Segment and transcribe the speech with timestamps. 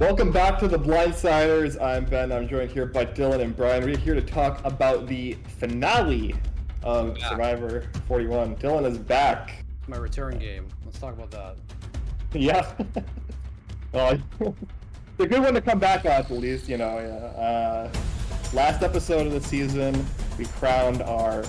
[0.00, 1.78] Welcome back to the Blindsiders.
[1.78, 2.32] I'm Ben.
[2.32, 3.84] I'm joined here by Dylan and Brian.
[3.84, 6.34] We're here to talk about the finale
[6.82, 7.18] of.
[7.18, 8.56] Survivor 41.
[8.56, 9.62] Dylan is back.
[9.88, 10.68] My return game.
[10.86, 11.56] Let's talk about that.
[12.32, 12.72] Yeah.
[13.92, 14.54] well, it's
[15.18, 16.98] a good one to come back on, at least, you know.
[16.98, 17.38] Yeah.
[17.38, 17.92] Uh,
[18.54, 20.06] last episode of the season,
[20.38, 21.40] we crowned our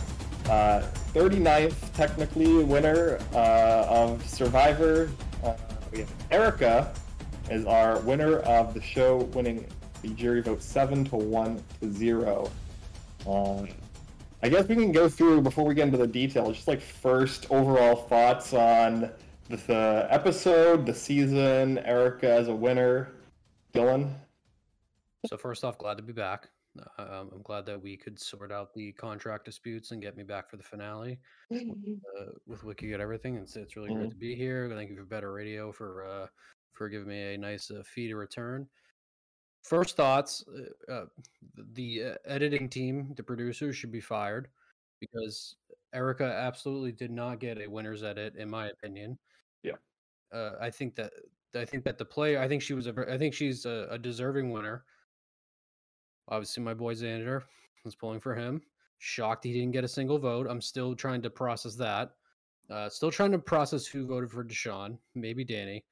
[0.49, 0.83] uh,
[1.13, 5.09] 39th, technically, winner uh, of Survivor.
[5.41, 5.53] Uh,
[5.93, 6.93] we have Erika
[7.51, 9.67] is our winner of the show, winning
[10.01, 12.49] the jury vote 7 to 1 to 0.
[13.27, 13.67] Um,
[14.41, 17.45] I guess we can go through before we get into the details, just like first
[17.51, 19.11] overall thoughts on
[19.49, 23.13] the, the episode, the season, Erika as a winner.
[23.73, 24.13] Dylan?
[25.27, 26.49] So first off, glad to be back.
[26.97, 30.49] Um, I'm glad that we could sort out the contract disputes and get me back
[30.49, 31.19] for the finale
[31.53, 31.57] uh,
[32.47, 33.35] with Wicked Good Everything.
[33.35, 34.71] It's it's really great to be here.
[34.73, 36.27] Thank you for Better Radio for uh,
[36.81, 38.67] for giving me a nice uh, fee to return.
[39.61, 40.43] First thoughts:
[40.89, 41.05] uh, uh,
[41.73, 44.47] the uh, editing team, the producers, should be fired
[44.99, 45.57] because
[45.93, 49.15] Erika absolutely did not get a winner's edit, in my opinion.
[49.61, 49.75] Yeah.
[50.33, 51.11] Uh, I think that
[51.55, 52.39] I think that the player.
[52.39, 52.95] I think she was a.
[53.07, 54.83] I think she's a, a deserving winner.
[56.29, 57.43] Obviously, my boy Xander
[57.85, 58.59] was pulling for him.
[58.97, 60.47] Shocked he didn't get a single vote.
[60.49, 62.13] I'm still trying to process that.
[62.71, 64.97] Uh, still trying to process who voted for Deshawn.
[65.13, 65.83] Maybe Danny.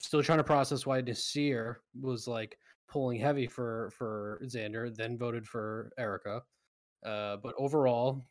[0.00, 5.46] Still trying to process why Naseer was like pulling heavy for for Xander, then voted
[5.46, 6.42] for Erika.
[7.04, 8.22] Uh, but overall,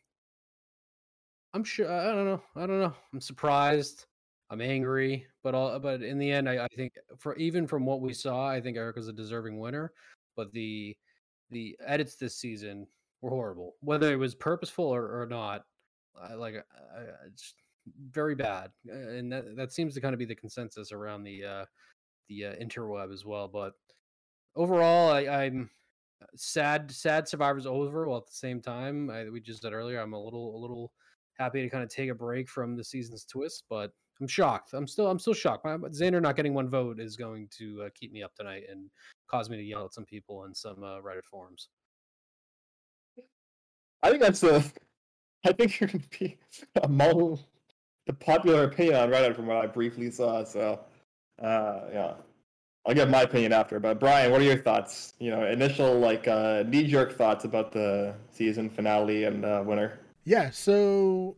[1.52, 1.90] I'm sure.
[1.90, 2.42] I don't know.
[2.56, 2.94] I don't know.
[3.12, 4.06] I'm surprised.
[4.50, 5.78] I'm angry, but all.
[5.78, 8.76] But in the end, I, I think for even from what we saw, I think
[8.76, 9.92] Erika's a deserving winner.
[10.36, 10.96] But the
[11.50, 12.86] the edits this season
[13.20, 15.64] were horrible, whether it was purposeful or, or not.
[16.20, 17.54] I like I, I- it's
[18.10, 21.44] very bad, uh, and that that seems to kind of be the consensus around the
[21.44, 21.64] uh,
[22.28, 23.48] the uh, interweb as well.
[23.48, 23.74] But
[24.56, 25.70] overall, I, I'm
[26.36, 26.90] sad.
[26.90, 28.06] Sad Survivor's over.
[28.06, 30.92] While at the same time, I, we just said earlier, I'm a little a little
[31.38, 33.92] happy to kind of take a break from the season's twist, but.
[34.20, 34.74] I'm shocked.
[34.74, 35.64] I'm still I'm still shocked.
[35.64, 38.88] My, Xander not getting one vote is going to uh, keep me up tonight and
[39.28, 41.68] cause me to yell at some people in some uh, Reddit forums.
[44.04, 44.64] I think that's the.
[45.44, 46.38] I think you're going to be
[46.82, 47.40] among
[48.06, 50.44] the popular opinion on Reddit from what I briefly saw.
[50.44, 50.80] So,
[51.42, 52.14] uh, yeah,
[52.86, 53.80] I'll give my opinion after.
[53.80, 55.14] But Brian, what are your thoughts?
[55.18, 59.98] You know, initial like uh, knee-jerk thoughts about the season finale and uh, winner.
[60.24, 61.36] Yeah, so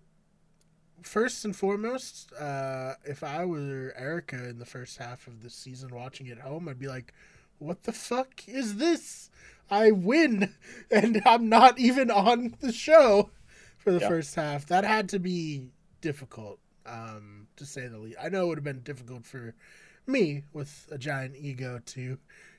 [1.03, 5.95] first and foremost, uh, if I were Erika in the first half of the season
[5.95, 7.13] watching at home, I'd be like,
[7.59, 9.31] what the fuck is this?
[9.71, 10.55] I win,
[10.91, 13.31] and I'm not even on the show
[13.79, 14.09] for the Yeah.
[14.09, 14.67] first half.
[14.67, 15.71] That had to be
[16.07, 18.17] difficult, um, to say the least.
[18.23, 19.55] I know it would have been difficult for
[20.07, 22.19] me with a giant ego to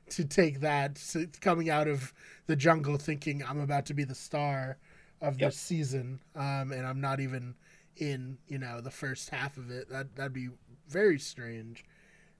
[0.09, 2.13] to take that to, coming out of
[2.47, 4.77] the jungle thinking I'm about to be the star
[5.21, 5.51] of Yep.
[5.51, 7.55] this season, um, and I'm not even
[7.97, 9.89] in you know the first half of it.
[9.89, 10.49] That that'd be
[10.89, 11.85] very strange.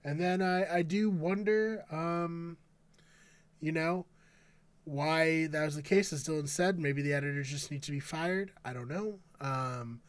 [0.04, 2.58] And then I I do wonder, um,
[3.60, 4.06] you know,
[4.84, 6.12] why that was the case.
[6.12, 8.52] As Dylan said, maybe the editors just need to be fired.
[8.64, 9.18] I don't know.
[9.40, 10.00] Um,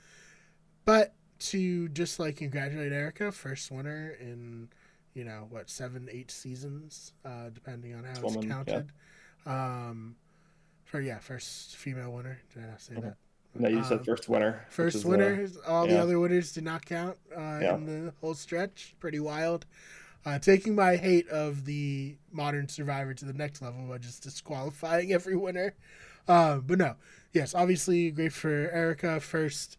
[0.89, 4.69] but to just like congratulate Erika, first winner in
[5.13, 8.53] you know what seven eight seasons, uh, depending on how Woman, it's yeah.
[8.53, 8.91] counted.
[9.45, 10.16] Um,
[10.85, 12.39] for yeah, first female winner.
[12.53, 13.01] Did I not say Mhm.
[13.03, 13.16] that?
[13.55, 14.66] No, you said Um, first winner.
[14.69, 15.47] First is, uh, winner.
[15.67, 17.75] all the other winners did not count uh, Yeah.
[17.75, 18.95] in the whole stretch.
[19.00, 19.66] Pretty wild.
[20.25, 25.11] Uh, taking my hate of the modern Survivor to the next level by just disqualifying
[25.19, 25.73] every winner.
[26.27, 26.95] Uh, but no,
[27.33, 29.19] yes, obviously great for Erika.
[29.19, 29.77] First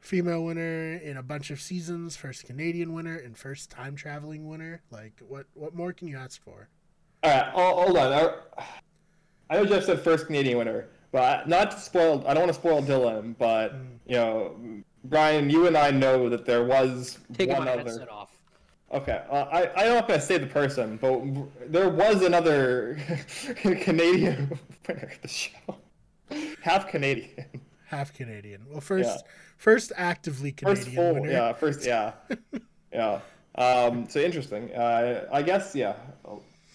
[0.00, 2.16] female winner in a bunch of seasons.
[2.16, 4.82] First Canadian winner and first time traveling winner.
[4.90, 6.68] Like, what what more can you ask for?
[7.22, 8.12] All right, hold on.
[8.12, 8.64] I,
[9.50, 12.24] I know Jeff said first Canadian winner, but not to spoil.
[12.26, 13.86] I don't want to spoil Dylan, but Mm.
[14.06, 14.56] you know,
[15.04, 17.82] Brian, you and I know that there was Taking one my other.
[17.82, 18.30] headset off.
[18.92, 21.22] Okay, uh, I I'm not gonna say the person, but
[21.70, 22.98] there was another
[23.56, 24.58] Canadian
[24.88, 25.76] winner of the show,
[26.62, 27.46] half Canadian,
[27.88, 28.66] Half Canadian.
[28.70, 29.30] Well, first Yeah.
[29.56, 31.32] first actively first Canadian full, winner.
[31.32, 32.12] yeah, first, yeah,
[32.92, 33.20] yeah.
[33.54, 34.72] Um, so interesting.
[34.74, 35.94] Uh, I guess, yeah,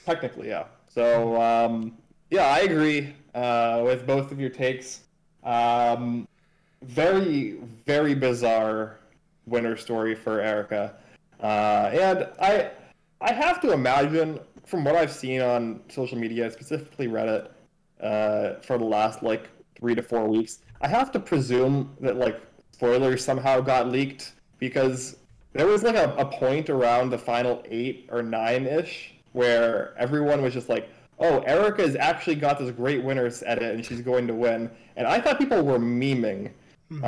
[0.05, 0.65] technically, yeah.
[0.89, 1.97] So um,
[2.31, 5.01] yeah, I agree uh, with both of your takes.
[5.43, 6.27] Um,
[6.81, 8.97] very, very bizarre
[9.45, 10.95] winter story for Erika,
[11.41, 12.71] uh, and I,
[13.21, 17.49] I have to imagine from what I've seen on social media, specifically Reddit,
[18.01, 22.39] uh, for the last like three to four weeks, I have to presume that like
[22.71, 25.15] spoilers somehow got leaked because
[25.53, 30.41] there was like a, a point around the final eight or nine ish where everyone
[30.41, 30.89] was just like,
[31.19, 35.21] "Oh, Erika's actually got this great winners edit, and she's going to win." And I
[35.21, 36.51] thought people were memeing,
[36.91, 37.03] Mhm.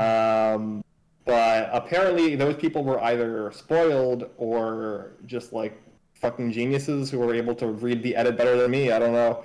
[0.56, 0.84] um,
[1.26, 5.82] but apparently those people were either spoiled or just like
[6.14, 8.92] fucking geniuses who were able to read the edit better than me.
[8.92, 9.44] I don't know,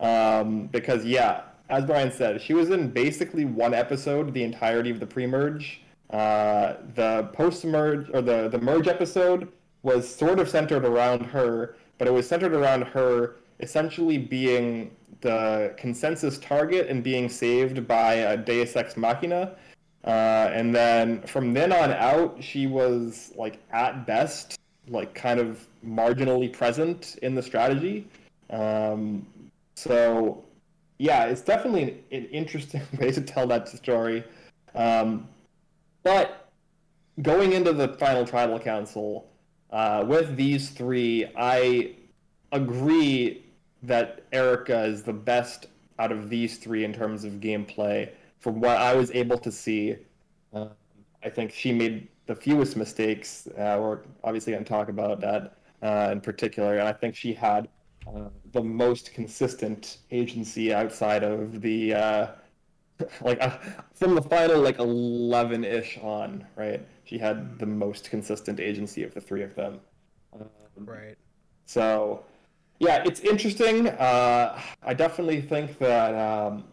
[0.00, 5.00] um, because yeah, as Brian said, she was in basically one episode the entirety of
[5.00, 5.80] the pre-merge.
[6.10, 9.48] Uh, the post-merge or the the merge episode
[9.82, 15.74] was sort of centered around her, but it was centered around her essentially being the
[15.76, 19.54] consensus target and being saved by a Deus Ex Machina.
[20.04, 25.66] Uh, and then from then on out, she was like at best, like kind of
[25.84, 28.06] marginally present in the strategy.
[28.50, 29.26] Um,
[29.74, 30.44] so
[30.98, 34.24] yeah, it's definitely an, an interesting way to tell that story.
[34.74, 35.28] Um,
[36.02, 36.50] but
[37.22, 39.30] going into the final tribal council
[39.70, 41.94] uh, with these three, I
[42.52, 43.44] agree
[43.82, 45.66] that Erika is the best
[45.98, 48.10] out of these three in terms of gameplay.
[48.40, 49.96] From what I was able to see,
[50.52, 50.68] uh,
[51.24, 53.48] I think she made the fewest mistakes.
[53.48, 57.32] Uh, we're obviously going to talk about that uh, in particular, and I think she
[57.32, 57.68] had
[58.06, 58.28] uh,
[58.58, 62.26] the most consistent agency outside of the uh,
[63.22, 63.58] like uh,
[63.94, 66.86] from the final like 11-ish on right?
[67.04, 69.80] She had the most consistent agency of the three of them.
[70.32, 70.48] Um,
[70.86, 71.16] Right.
[71.66, 72.24] so
[72.78, 73.88] yeah it's interesting.
[73.88, 76.64] Uh, i definitely think that um,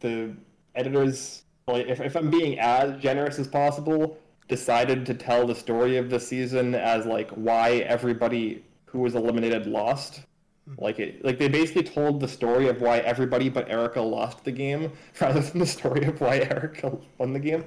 [0.00, 0.34] the
[0.74, 5.96] editors like if, if i'm being as generous as possible decided to tell the story
[5.96, 10.22] of the season as like why everybody who was eliminated lost
[10.78, 14.52] like it, like they basically told the story of why everybody but Erika lost the
[14.52, 17.64] game, rather than the story of why Erika won the game.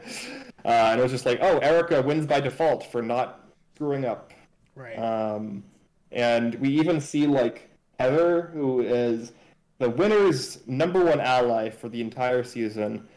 [0.65, 4.33] Uh, and it was just like, oh, Erika wins by default for not screwing up.
[4.75, 4.97] Right.
[4.97, 5.63] Um,
[6.11, 9.33] and we even see like Heather, who is
[9.79, 13.07] the winner's number one ally for the entire season,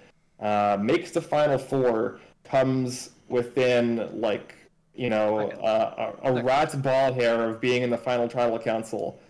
[0.41, 4.55] uh, makes the final four, comes within like
[4.95, 9.21] you know uh, a, a rat's ball hair of being in the final tribal council.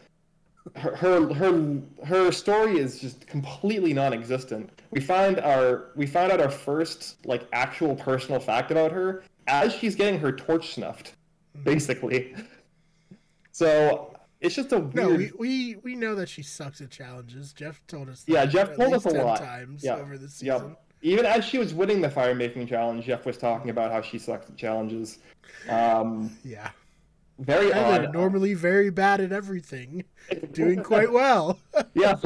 [0.76, 4.70] Her, her her her story is just completely non-existent.
[4.90, 9.72] We find our we found out our first like actual personal fact about her as
[9.74, 11.14] she's getting her torch snuffed,
[11.64, 12.34] basically.
[13.52, 14.94] So it's just a weird.
[14.94, 17.52] No, we, we we know that she sucks at challenges.
[17.52, 18.22] Jeff told us.
[18.24, 19.38] That Yeah, Jeff told us a 10 lot.
[19.38, 20.76] times Yeah, over the season.
[21.02, 24.18] Even as she was winning the fire making challenge, Jeff was talking about how she
[24.18, 25.18] sucks at challenges.
[25.68, 26.70] Um, Yeah,
[27.40, 28.12] very Heather, odd.
[28.12, 30.04] normally very bad at everything,
[30.52, 31.58] doing quite well.
[31.94, 32.16] yeah.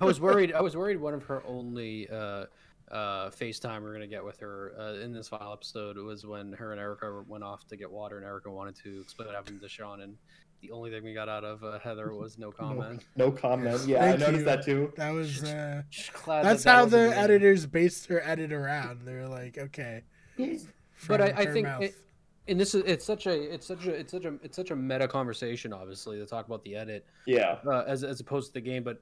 [0.00, 0.52] I was worried.
[0.52, 2.46] I was worried one of her only uh,
[2.90, 6.72] uh, FaceTime we're gonna get with her uh, in this final episode was when her
[6.72, 9.68] and Erika went off to get water, and Erika wanted to explain what happened to
[9.68, 10.16] Sean, and
[10.62, 13.04] the only thing we got out of uh, Heather was no comment.
[13.16, 13.86] no comment.
[13.86, 14.44] Yeah, I noticed you.
[14.44, 14.92] that too.
[14.96, 15.44] That was.
[15.44, 15.82] Uh,
[16.24, 17.22] glad that's that that how wasn't the me.
[17.22, 19.02] editors based her edit around.
[19.04, 20.02] They're like, okay.
[21.06, 21.82] But I, I think, mouth.
[21.82, 21.94] it,
[22.48, 24.76] and this is it's such a it's such a it's such a it's such a
[24.76, 27.06] meta conversation, obviously, to talk about the edit.
[27.26, 27.58] Yeah.
[27.66, 28.82] uh, as as opposed to the game.
[28.82, 29.00] But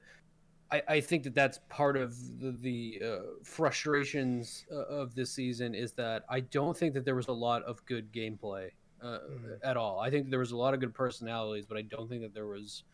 [0.70, 5.74] I, I think that that's part of the, the uh, frustrations uh, of this season
[5.74, 8.70] is that I don't think that there was a lot of good gameplay
[9.02, 9.58] uh, Mhm.
[9.62, 10.00] at all.
[10.00, 12.46] I think there was a lot of good personalities, but I don't think that there
[12.46, 12.84] was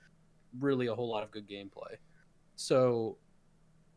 [0.58, 1.94] really a whole lot of good gameplay.
[2.56, 3.16] So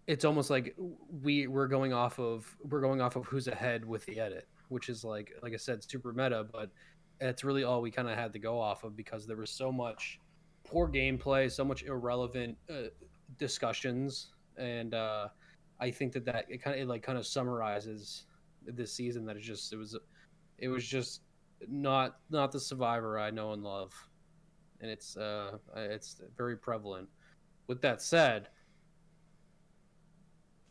[0.05, 0.75] it's almost like
[1.23, 4.89] we we're going off of we're going off of who's ahead with the edit, which
[4.89, 6.69] is like like I said, super meta, but
[7.19, 9.71] it's really all we kind of had to go off of because there was so
[9.71, 10.19] much
[10.65, 12.89] poor gameplay, so much irrelevant uh,
[13.37, 15.27] discussions, and uh,
[15.79, 18.25] I think that that it kind of like kind of summarizes
[18.65, 19.25] this season.
[19.25, 19.97] That it just it was
[20.57, 21.21] it was just
[21.67, 23.93] not not the survivor I know and love,
[24.81, 27.07] and it's uh it's very prevalent.
[27.67, 28.49] With that said,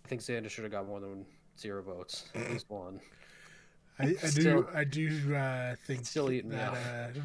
[0.04, 1.24] I think Xander should have got more than
[1.58, 3.00] zero votes, at least one.
[3.98, 7.20] I, I do I do uh, think still eating that uh,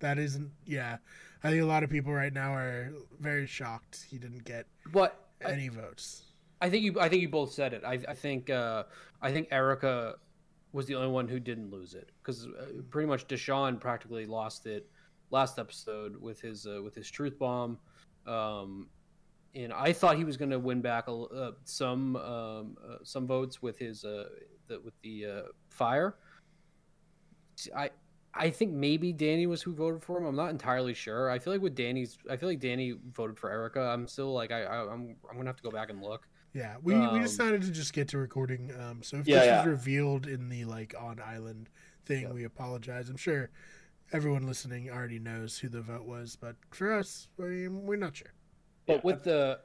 [0.00, 0.98] that isn't yeah.
[1.44, 4.66] I think a lot of people right now are very shocked he didn't get
[5.44, 6.22] I, any votes.
[6.60, 7.82] I think you I think you both said it.
[7.84, 8.84] I, I think uh,
[9.22, 10.16] I think Erika
[10.72, 14.66] was the only one who didn't lose it because uh, pretty much Deshawn practically lost
[14.66, 14.88] it
[15.30, 17.78] last episode with his uh, with his truth bomb.
[18.26, 18.88] Um,
[19.58, 22.96] and I thought he was going to win back a, l- uh, some um, uh,
[23.02, 24.24] some votes with his uh,
[24.68, 26.16] the, with the uh, fire.
[27.76, 27.90] I
[28.34, 30.26] I think maybe Danny was who voted for him.
[30.26, 31.30] I'm not entirely sure.
[31.30, 33.80] I feel like with Danny's, I feel like Danny voted for Erika.
[33.80, 36.26] I'm still like I, I I'm I'm gonna have to go back and look.
[36.54, 38.72] Yeah, we, we Um, decided to just get to recording.
[38.80, 39.60] Um, so if Yeah, this yeah.
[39.60, 41.68] is revealed in the like on island
[42.06, 42.32] thing, Yeah.
[42.32, 43.08] we apologize.
[43.10, 43.50] I'm sure
[44.12, 48.32] everyone listening already knows who the vote was, but for us, we, we're not sure.
[48.88, 49.60] But with the,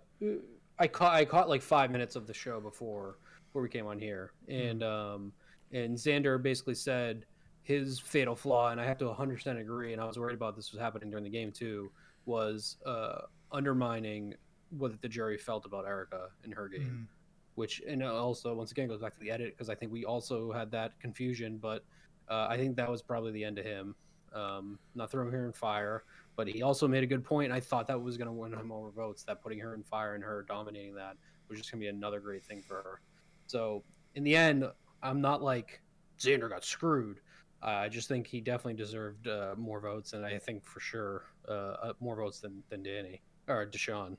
[0.77, 3.98] I caught I caught like five minutes of the show before before we came on
[3.98, 5.32] here, and um,
[5.72, 7.25] and Xander basically said
[7.63, 10.56] his fatal flaw, and I have to 100 percent agree, and I was worried about
[10.58, 11.89] this was happening during the game too,
[12.25, 14.34] was uh, undermining
[14.77, 17.08] what the jury felt about Erika in her game, Mhm.
[17.56, 20.51] which and also once again goes back to the edit because I think we also
[20.51, 21.86] had that confusion, but
[22.27, 23.96] uh, I think that was probably the end of him.
[24.34, 26.03] Um, not throwing her in fire,
[26.36, 27.52] but he also made a good point.
[27.52, 29.24] I thought that was going to win him over votes.
[29.24, 31.16] That putting her in fire and her dominating that
[31.50, 33.02] was just going to be another great thing for her.
[33.48, 33.84] So
[34.16, 34.66] in the end,
[35.02, 35.82] I'm not like
[36.20, 37.20] Xander got screwed.
[37.62, 41.24] Uh, I just think he definitely deserved uh, more votes, and I think for sure
[41.48, 44.18] uh, more votes than than Danny or Deshawn.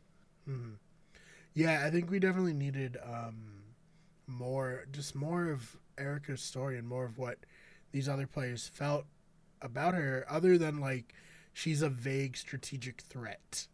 [0.48, 0.76] Mhm.
[1.54, 3.62] Yeah, I think we definitely needed um,
[4.26, 7.38] more, just more of Erika's story and more of what
[7.92, 9.04] these other players felt
[9.62, 11.14] about her, other than like
[11.54, 13.68] she's a vague strategic threat.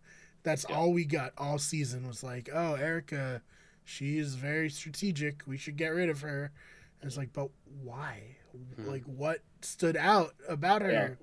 [0.45, 0.77] That's Yeah.
[0.77, 3.43] all we got all season was like, oh, Erika,
[3.85, 5.43] she is very strategic.
[5.47, 6.53] We should get rid of her.
[7.01, 7.51] And it's like, but
[7.83, 8.37] why?
[8.77, 8.87] Hmm.
[8.87, 11.19] Like, what stood out about her?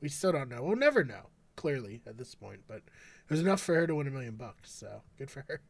[0.00, 0.62] We still don't know.
[0.62, 2.60] We'll never know, clearly, at this point.
[2.68, 4.70] But it was enough for her to win a million bucks.
[4.72, 5.60] So good for her.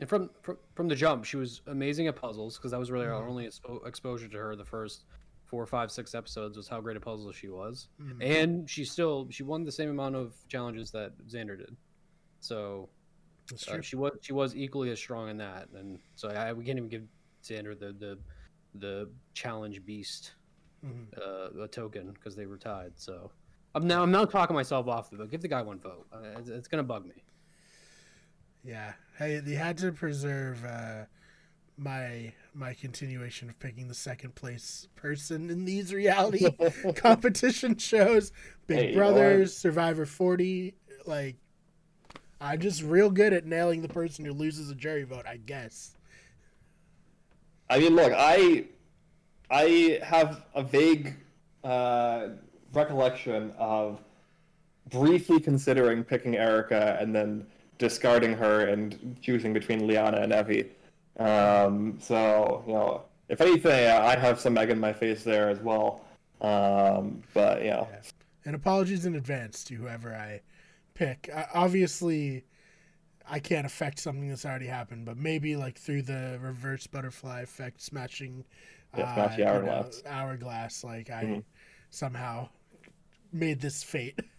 [0.00, 3.06] And from from, from the jump, she was amazing at puzzles because that was really
[3.06, 3.28] our Mhm.
[3.28, 4.54] only expo- exposure to her.
[4.56, 5.04] The first
[5.48, 8.22] four, five, six episodes was how great a puzzle she was, Mhm.
[8.22, 11.74] and she still she won the same amount of challenges that Xander did.
[12.40, 12.88] So
[13.70, 16.78] uh, she was she was equally as strong in that, and so I, we can't
[16.78, 17.04] even give
[17.42, 18.18] Xander the the
[18.74, 20.34] the challenge beast
[20.84, 21.06] Mhm.
[21.18, 22.92] uh, a token because they were tied.
[22.96, 23.30] So
[23.74, 25.30] I'm now I'm now talking myself off the vote.
[25.30, 26.06] Give the guy one vote.
[26.12, 27.24] Uh, it's, it's gonna bug me.
[28.64, 28.92] Yeah.
[29.16, 31.04] Hey, they had to preserve uh,
[31.78, 36.46] my my continuation of picking the second place person in these reality
[36.96, 38.32] competition shows.
[38.66, 40.74] Big Hey, Brothers, Survivor 40.
[41.06, 41.36] Like,
[42.40, 45.96] I'm just real good at nailing the person who loses a jury vote, I guess.
[47.70, 48.64] I mean, look, I
[49.50, 51.14] I have a vague
[51.62, 52.28] uh,
[52.72, 54.00] recollection of
[54.90, 57.46] briefly considering picking Erika and then
[57.78, 60.68] discarding her and choosing between Liana and Evvie.
[61.18, 65.60] Um, so you know, if anything, I have some egg in my face there as
[65.60, 66.04] well.
[66.40, 68.00] Um, but you know, Yeah.
[68.44, 70.42] And apologies in advance to whoever I
[70.94, 71.28] pick.
[71.34, 72.44] I, obviously,
[73.28, 77.82] I can't affect something that's already happened, but maybe like through the reverse butterfly effect,
[77.82, 78.44] smashing,
[78.94, 80.02] Yeah, smash the you know, hourglass.
[80.06, 81.44] hourglass, like I Mhm.
[81.90, 82.50] somehow
[83.32, 84.20] made this fate.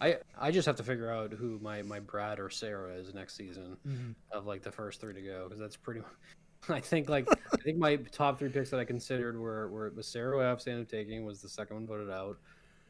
[0.00, 3.36] I I just have to figure out who my my Brad or Sara is next
[3.36, 4.14] season Mhm.
[4.32, 6.02] of like the first three to go because that's pretty.
[6.68, 10.06] I think like I think my top three picks that I considered were were was
[10.06, 12.38] Sara who I have stand up taking was the second one voted out.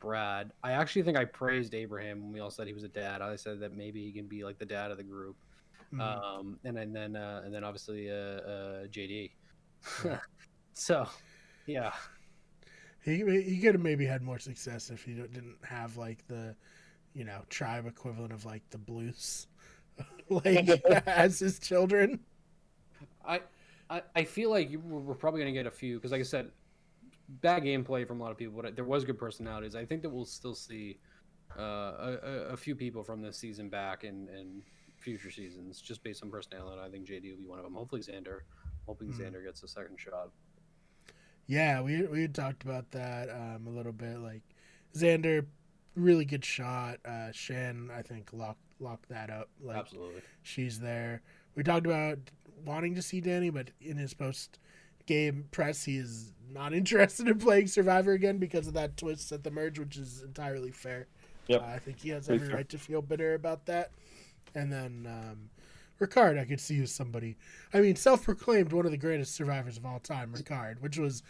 [0.00, 0.52] Brad.
[0.62, 3.20] I actually think I praised Abraham when we all said he was a dad.
[3.20, 5.36] I said that maybe he can be like the dad of the group.
[5.92, 6.00] Mhm.
[6.00, 9.32] Um, and, and then uh, and then obviously uh, uh, JD.
[10.04, 10.20] Yeah.
[10.74, 11.06] so,
[11.66, 11.92] yeah,
[13.02, 16.54] He he could have maybe had more success if he didn't have like the,
[17.14, 19.46] you know, tribe equivalent of like the blues,
[20.28, 20.68] like
[21.06, 22.20] as his children.
[23.24, 23.40] I,
[23.88, 26.50] I I feel like we're probably gonna get a few because, like I said,
[27.28, 29.74] bad gameplay from a lot of people, but there was good personalities.
[29.74, 30.98] I think that we'll still see
[31.58, 32.18] uh, a,
[32.52, 34.62] a- few people from this season back in, in
[34.96, 36.80] future seasons, just based on personality.
[36.84, 37.74] I think JD will be one of them.
[37.74, 38.40] Hopefully Xander.
[38.86, 39.18] Hoping Mhm.
[39.20, 40.30] Xander gets a second shot.
[41.46, 44.18] Yeah, we we had talked about that um, a little bit.
[44.18, 44.42] Like
[44.94, 45.46] Xander,
[45.94, 46.98] really good shot.
[47.04, 49.48] Uh, Shan, I think locked locked that up.
[49.62, 50.22] Like Absolutely.
[50.42, 51.22] she's there.
[51.54, 52.18] We talked about
[52.64, 54.58] wanting to see Danny, but in his post
[55.06, 59.44] game press, he is not interested in playing Survivor again because of that twist at
[59.44, 61.08] the merge, which is entirely fair.
[61.48, 61.62] Yep.
[61.62, 63.90] Uh, I think he has every right to feel bitter about that.
[64.54, 65.50] And then um,
[66.00, 67.36] Ricard, I could see as somebody.
[67.74, 71.22] I mean, self-proclaimed one of the greatest survivors of all time, Ricard, which was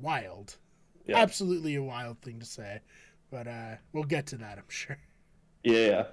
[0.00, 0.56] wild,
[1.06, 1.18] Yeah.
[1.18, 2.80] absolutely a wild thing to say.
[3.30, 4.98] But uh, we'll get to that, I'm sure.
[5.64, 6.04] Yeah.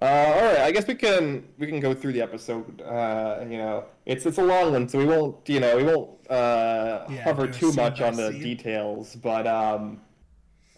[0.00, 0.58] Uh, all right.
[0.60, 2.80] I guess we can we can go through the episode.
[2.82, 6.10] Uh, you know, it's it's a long one, so we won't you know we won't
[6.30, 8.42] uh, Yeah, cover too much on the scene.
[8.42, 9.16] details.
[9.16, 10.00] But um,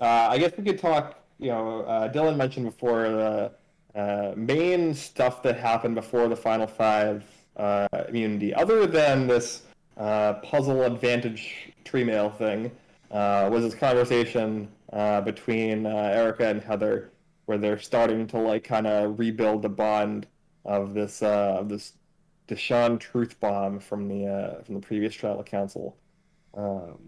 [0.01, 1.17] uh, I guess we could talk.
[1.39, 3.53] You know, uh, Dylan mentioned before the
[3.95, 7.25] uh, main stuff that happened before the final five
[7.57, 9.63] uh, immunity, other than this
[9.99, 12.71] uh, puzzle advantage tree mail thing,
[13.11, 17.13] uh, was this conversation uh, between uh, Erika and Heather,
[17.47, 20.27] where they're starting to like kind of rebuild the bond
[20.65, 21.95] of this uh, of this
[22.49, 25.97] Deshawn truth bomb from the uh, from the previous trial council.
[26.55, 26.99] Um,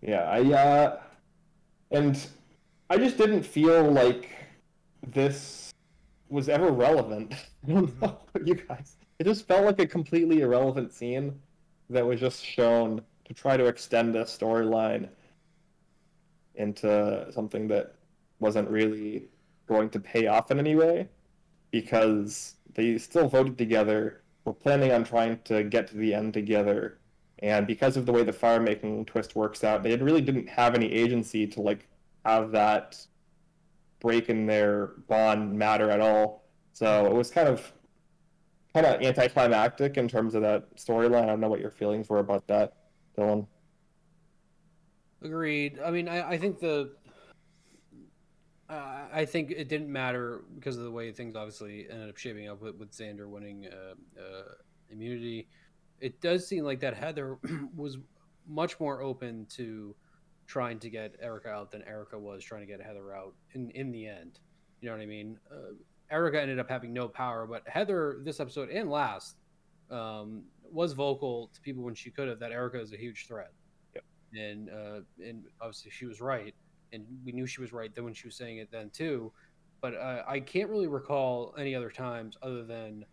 [0.00, 1.00] yeah, I uh,
[1.90, 2.26] and
[2.88, 4.30] I just didn't feel like
[5.06, 5.72] this
[6.28, 7.34] was ever relevant.
[7.68, 8.96] I don't know you guys.
[9.18, 11.38] It just felt like a completely irrelevant scene
[11.90, 15.08] that was just shown to try to extend a storyline
[16.56, 17.94] into something that
[18.40, 19.28] wasn't really
[19.66, 21.08] going to pay off in any way
[21.70, 26.98] because they still voted together, were planning on trying to get to the end together,
[27.40, 30.74] and because of the way the fire making twist works out, they really didn't have
[30.74, 31.86] any agency to like
[32.24, 32.96] have that
[34.00, 36.44] break in their bond matter at all.
[36.72, 37.72] So it was kind of
[38.72, 41.24] kind of anticlimactic in terms of that storyline.
[41.24, 42.74] I don't know what your feelings were about that,
[43.16, 43.46] Dylan.
[45.22, 45.78] Agreed.
[45.84, 46.92] I mean, I, I think the
[48.68, 52.48] uh, I think it didn't matter because of the way things obviously ended up shaping
[52.48, 54.54] up with, with Xander winning uh, uh,
[54.90, 55.48] immunity.
[56.00, 57.38] It does seem like that Heather
[57.76, 57.98] was
[58.48, 59.94] much more open to
[60.46, 63.92] trying to get Erika out than Erika was trying to get Heather out in in
[63.92, 64.40] the end.
[64.80, 65.38] You know what I mean?
[65.50, 65.74] Uh,
[66.10, 69.36] Erika ended up having no power, but Heather this episode and last
[69.90, 73.52] um, was vocal to people when she could have that Erika is a huge threat.
[74.36, 76.54] And uh, and obviously she was right,
[76.92, 79.32] and we knew she was right then when she was saying it then too.
[79.80, 83.04] But uh, I can't really recall any other times other than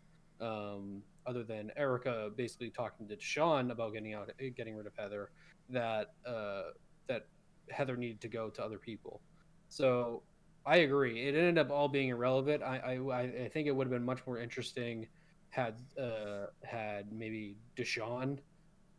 [0.42, 5.32] um, other than Erika basically talking to Deshawn about getting out, getting rid of Heather,
[5.70, 6.63] that uh,
[7.08, 7.27] that
[7.70, 9.22] Heather needed to go to other people.
[9.70, 10.24] So
[10.65, 11.27] I agree.
[11.27, 12.63] It ended up all being irrelevant.
[12.63, 15.08] I I, I think it would have been much more interesting
[15.50, 18.39] had uh, had maybe Deshawn,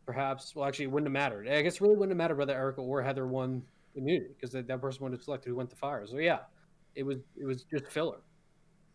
[0.05, 0.55] perhaps.
[0.55, 1.47] Well, actually, it wouldn't have mattered.
[1.47, 3.63] I guess it really wouldn't have mattered whether Erika or Heather won
[3.95, 6.05] immunity because that, person would have selected who went to fire.
[6.05, 6.39] So yeah,
[6.95, 8.19] it was it was just filler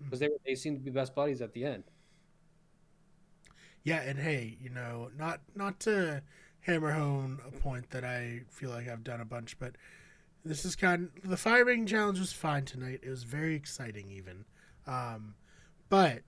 [0.03, 1.85] because they were, they seemed to be best buddies at the end.
[3.83, 6.23] Yeah, and hey, you know, not not to
[6.61, 9.77] hammer home a point that I feel like I've done a bunch, but
[10.45, 13.01] this is kind of, the fire making challenge was fine tonight.
[13.03, 14.45] It was very exciting even.
[14.87, 15.35] Um,
[15.89, 16.23] but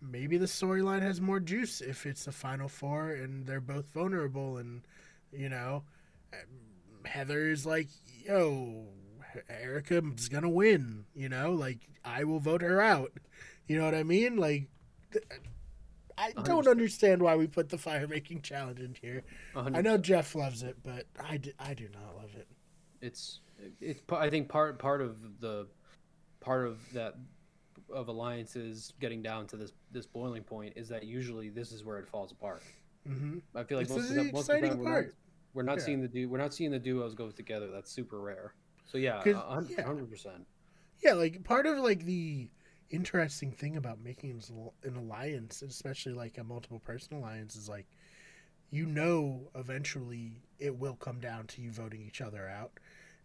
[0.00, 4.58] maybe the storyline has more juice if it's the final four and they're both vulnerable
[4.58, 4.82] and
[5.32, 5.82] you know
[7.04, 7.88] Heather's like,
[8.24, 8.86] yo,
[9.48, 13.12] Erika's gonna win, you know, like I will vote her out.
[13.66, 14.36] You know what I mean?
[14.36, 14.68] Like
[16.16, 16.70] I don't 100%.
[16.70, 19.22] understand why we put the fire making challenge in here.
[19.54, 19.76] 100%.
[19.76, 22.48] I know Jeff loves it, but I do, I do not love it.
[23.00, 23.40] It's
[23.80, 25.66] it's I think part part of the
[26.40, 27.14] part of that
[27.92, 31.98] of alliances getting down to this this boiling point is that usually this is where
[31.98, 32.62] it falls apart.
[33.08, 33.38] Mm-hmm.
[33.56, 35.04] I feel like most of, the, most of the time we're not,
[35.54, 35.84] we're not yeah.
[35.84, 37.70] seeing the du- we're not seeing the duos go together.
[37.70, 38.54] That's super rare.
[38.86, 40.46] So yeah, hundred percent.
[41.02, 42.50] Yeah, like part of like the
[42.90, 44.42] interesting thing about making
[44.84, 47.86] an alliance, especially like a multiple person alliance, is like
[48.70, 52.72] you know eventually it will come down to you voting each other out.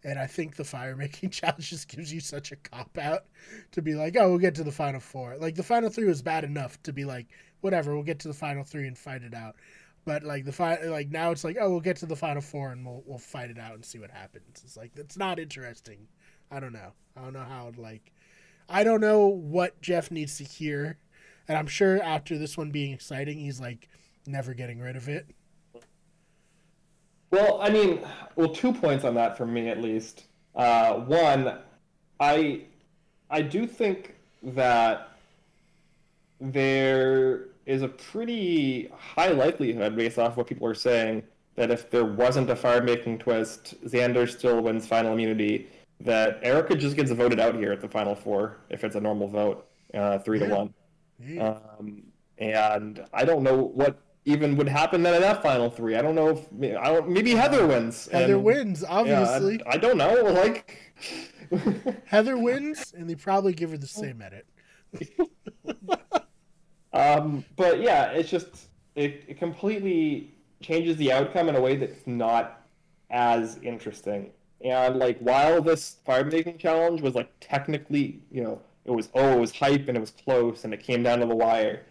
[0.04, 3.24] And I think the fire making challenge just gives you such a cop out
[3.72, 5.36] to be like, oh, we'll get to the final four.
[5.38, 7.28] Like the final three was bad enough to be like,
[7.60, 9.56] whatever, we'll get to the final three and fight it out.
[10.04, 12.72] But like the fi- like now it's like, oh, we'll get to the final four
[12.72, 14.62] and we'll we'll fight it out and see what happens.
[14.62, 16.06] It's like that's not interesting.
[16.50, 16.92] I don't know.
[17.16, 18.12] I don't know how like
[18.68, 20.98] I don't know what Jeff needs to hear.
[21.48, 23.88] And I'm sure after this one being exciting, he's like
[24.26, 25.26] never getting rid of it.
[27.34, 28.00] Well, I mean,
[28.36, 30.26] well, two points on that for me at least.
[30.54, 31.58] Uh, one,
[32.20, 32.62] I
[33.28, 35.08] I do think that
[36.40, 41.24] there is a pretty high likelihood, based off what people are saying,
[41.56, 45.68] that if there wasn't a fire making twist, Xander still wins final immunity,
[46.00, 49.26] that Erika just gets voted out here at the final four if it's a normal
[49.26, 50.46] vote, uh, three yeah.
[50.46, 50.74] to one.
[51.18, 51.58] Yeah.
[51.80, 52.04] Um,
[52.38, 55.96] and I don't know what even would happen then in that final three.
[55.96, 58.08] I don't know if I don't, maybe Heather wins.
[58.10, 59.56] Heather and, wins, obviously.
[59.56, 60.22] Yeah, I, I, don't know.
[60.32, 60.94] Like
[62.06, 64.46] Heather wins, and they probably give her the same edit.
[66.92, 72.06] um, but yeah, it's just it, it completely changes the outcome in a way that's
[72.06, 72.66] not
[73.10, 74.30] as interesting.
[74.64, 79.36] And like while this fire making challenge was like technically, you know, it was oh
[79.36, 81.82] it was hype and it was close and it came down to the wire.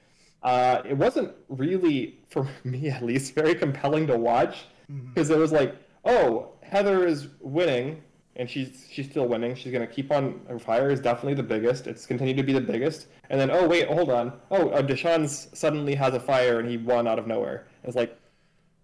[0.43, 4.65] Uh, it wasn't really for me at least very compelling to watch
[5.13, 5.37] because mm-hmm.
[5.37, 5.75] it was like
[6.05, 8.01] oh Heather is winning
[8.35, 9.55] and she's she's still winning.
[9.55, 10.41] She's gonna keep on.
[10.47, 11.87] Her fire is definitely the biggest.
[11.87, 13.07] It's continued to be the biggest.
[13.29, 14.33] And then oh wait, hold on.
[14.49, 17.67] Oh, uh, Deshawn's suddenly has a fire and he won out of nowhere.
[17.83, 18.17] It's like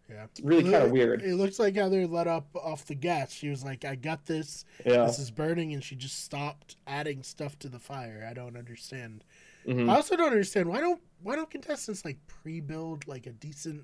[0.10, 1.22] yeah, it's really kind of weird.
[1.22, 3.32] It looks like Heather let up off the gas.
[3.32, 4.66] She was like, "I got this.
[4.84, 5.06] Yeah.
[5.06, 8.28] This is burning," and she just stopped adding stuff to the fire.
[8.30, 9.24] I don't understand.
[9.68, 9.90] Mm-hmm.
[9.90, 13.84] I also don't understand why don't why don't contestants like pre-build like a decent,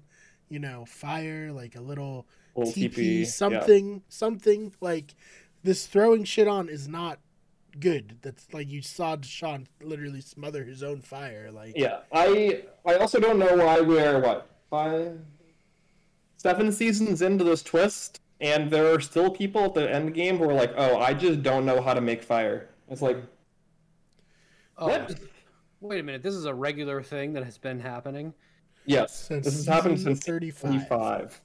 [0.50, 4.00] you know, fire, like a little, little teepee, something, yeah.
[4.08, 5.16] something like
[5.64, 7.20] this throwing shit on is not
[7.80, 8.18] good.
[8.22, 11.52] That's like you saw Deshawn literally smother his own fire.
[11.52, 15.20] Like Yeah, I I also don't know why we're what five,
[16.38, 20.50] seven seasons into this twist, and there are still people at the end game who
[20.50, 23.18] are like, "Oh, I just don't know how to make fire." It's like,
[24.78, 25.16] Oh, What?
[25.82, 26.24] Wait a minute.
[26.24, 28.34] This is a regular thing that has been happening.
[28.86, 30.72] yes, Since this has happened since 35.
[30.88, 31.42] 35.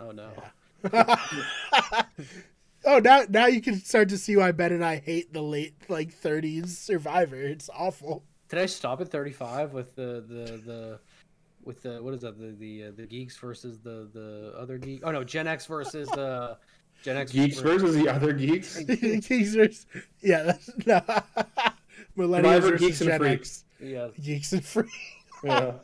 [0.00, 0.30] Oh no.
[2.84, 5.74] oh, now now you can start to see why Ben and I hate the late
[5.88, 7.40] like 30s Survivor.
[7.40, 8.24] It's awful.
[8.48, 11.00] Did I stop at 35 with the the the
[11.64, 15.00] with the what is that the the uh, the geeks versus the the other geek?
[15.04, 16.56] Oh no, Gen X versus the
[17.02, 18.78] Gen X Geeks versus the other geeks.
[18.84, 19.86] Geeks versus,
[20.20, 21.02] yeah, that's, no.
[22.18, 23.40] Millennials Survivor, versus Geeks and Gen Freaks.
[23.40, 23.64] X.
[23.90, 24.08] Yeah.
[24.20, 24.92] Geeks and Freaks.
[25.44, 25.72] Yeah.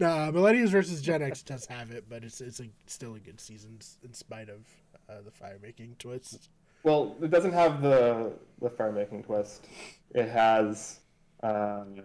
[0.00, 3.40] No, Millennials versus Gen X does have it, but it's it's a, still a good
[3.40, 4.60] season in spite of
[5.08, 6.50] uh, the fire making twist.
[6.84, 9.66] Well, it doesn't have the the fire making twist.
[10.14, 11.00] It has
[11.42, 11.96] um,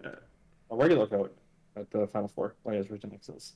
[0.72, 1.36] a regular vote
[1.76, 2.56] at the final four.
[2.64, 3.52] Players versus Nexus.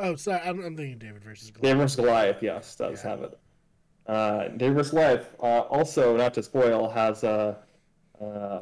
[0.00, 1.62] Oh, sorry, I'm, I'm thinking David versus Goliath.
[1.62, 1.96] David vs.
[1.96, 3.10] Goliath, yes, does Yeah.
[3.10, 3.38] have it.
[4.06, 4.90] Uh, David vs.
[4.90, 7.54] Goliath, uh, also, not to spoil, has uh,
[8.24, 8.58] uh,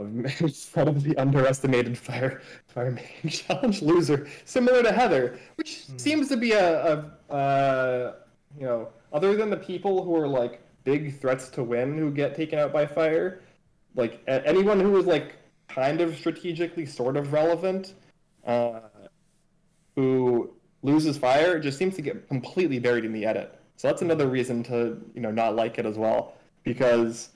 [0.75, 5.99] one of the underestimated fire fire making challenge loser, similar to Heather, which Hmm.
[5.99, 8.15] seems to be a, a uh,
[8.59, 12.35] you know, other than the people who are like big threats to win who get
[12.35, 13.43] taken out by fire,
[13.95, 15.37] like a- anyone who is like
[15.69, 17.95] kind of strategically sort of relevant,
[18.47, 18.81] uh,
[19.97, 20.51] who
[20.83, 23.59] loses fire just seems to get completely buried in the edit.
[23.77, 27.31] So that's another reason to you know not like it as well because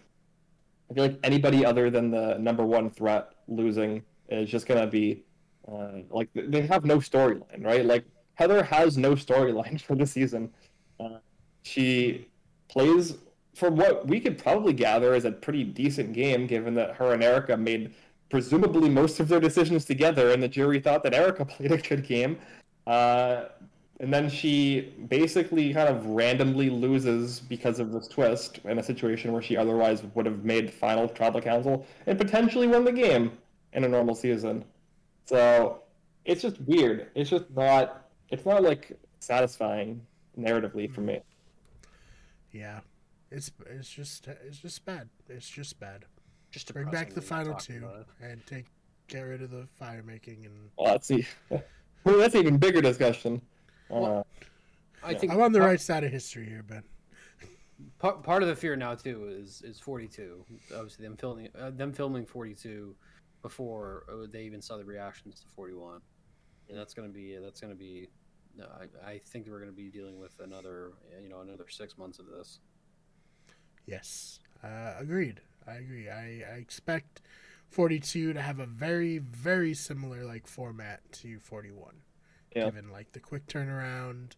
[0.93, 5.23] I feel like anybody other than the number one threat losing is just gonna be
[5.67, 7.85] uh, like they have no storyline, right?
[7.85, 10.51] Like Heather has no storyline for the season.
[11.01, 11.19] Uh,
[11.63, 12.29] she
[12.69, 13.17] plays
[13.55, 17.23] for what we could probably gather is a pretty decent game, given that her and
[17.23, 17.95] Erika made
[18.29, 22.07] presumably most of their decisions together, and the jury thought that Erika played a good
[22.07, 22.39] game.
[22.87, 23.45] Uh,
[24.03, 29.33] and then she basically kind of randomly loses because of this twist in a situation
[29.33, 33.31] where she otherwise would have made final tribal council and potentially won the game
[33.75, 34.65] in a normal season.
[35.25, 35.85] So
[36.25, 37.11] it's just weird.
[37.15, 38.09] It's just not.
[38.31, 40.05] It's not like satisfying
[40.37, 41.21] narratively for me.
[42.51, 42.81] Yeah,
[43.31, 45.09] it's it's just it's just bad.
[45.29, 46.07] It's just bad.
[46.51, 47.87] Just Bring back the final two
[48.21, 48.67] and take
[49.07, 50.71] get rid of the fire making and.
[50.77, 53.41] Well, that's e- well, that's an even bigger discussion.
[53.93, 54.27] Uh, Well,
[55.05, 56.83] I think I'm on the part, right side of history here, Ben.
[57.99, 60.45] Part, part of the fear now too is is 42.
[60.75, 62.95] Obviously, them filming uh, them filming 42
[63.43, 66.01] before uh, they even saw the reactions to 41,
[66.69, 68.09] and that's gonna be that's gonna be.
[68.57, 72.19] No, I, I think we're gonna be dealing with another you know another six months
[72.19, 72.61] of this.
[73.87, 75.41] Yes, uh, agreed.
[75.67, 76.09] I agree.
[76.09, 77.21] I, I expect
[77.69, 81.95] 42 to have a very very similar like format to 41.
[82.55, 82.67] Yeah.
[82.67, 84.33] Given like the quick turnaround,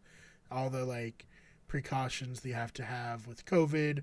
[0.50, 1.27] all the like
[1.66, 4.03] precautions they have to have with COVID,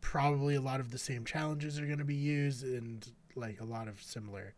[0.00, 3.64] probably a lot of the same challenges are going to be used and like a
[3.64, 4.54] lot of similar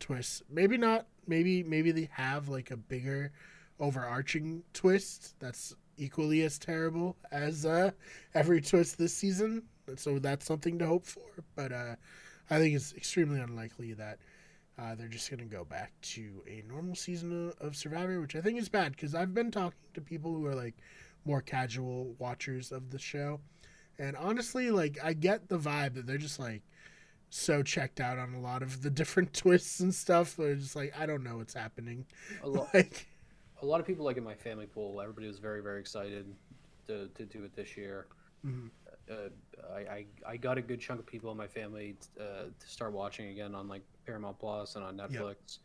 [0.00, 0.42] twists.
[0.50, 1.06] Maybe not.
[1.26, 3.32] Maybe maybe they have like a bigger
[3.80, 7.90] overarching twist that's equally as terrible as uh,
[8.34, 9.62] every twist this season.
[9.96, 11.22] So that's something to hope for.
[11.54, 11.96] But uh,
[12.50, 14.18] I think it's extremely unlikely that
[14.78, 18.40] uh, they're just going to go back to a normal season of, Survivor, which I
[18.40, 20.74] think is bad because I've been talking to people who are like
[21.24, 23.40] more casual watchers of the show.
[23.98, 26.62] And honestly, like, I get the vibe that they're just like
[27.30, 30.36] so checked out on a lot of the different twists and stuff.
[30.36, 32.06] They're just like, I don't know what's happening.
[32.42, 33.08] A lot, Like,
[33.62, 35.00] a lot of people like in my family pool.
[35.00, 36.34] Everybody was very very excited
[36.86, 38.06] to, to do it this year.
[38.44, 38.70] mhm.
[39.10, 42.66] Uh, I, I I got a good chunk of people in my family uh, to
[42.66, 45.58] start watching again on like Paramount Plus and on Netflix,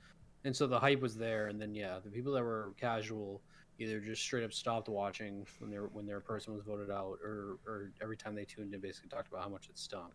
[0.44, 1.48] and so the hype was there.
[1.48, 3.42] And then yeah, the people that were casual
[3.80, 7.58] either just straight up stopped watching when their when their person was voted out, or
[7.66, 10.14] or every time they tuned in, basically talked about how much it stunk.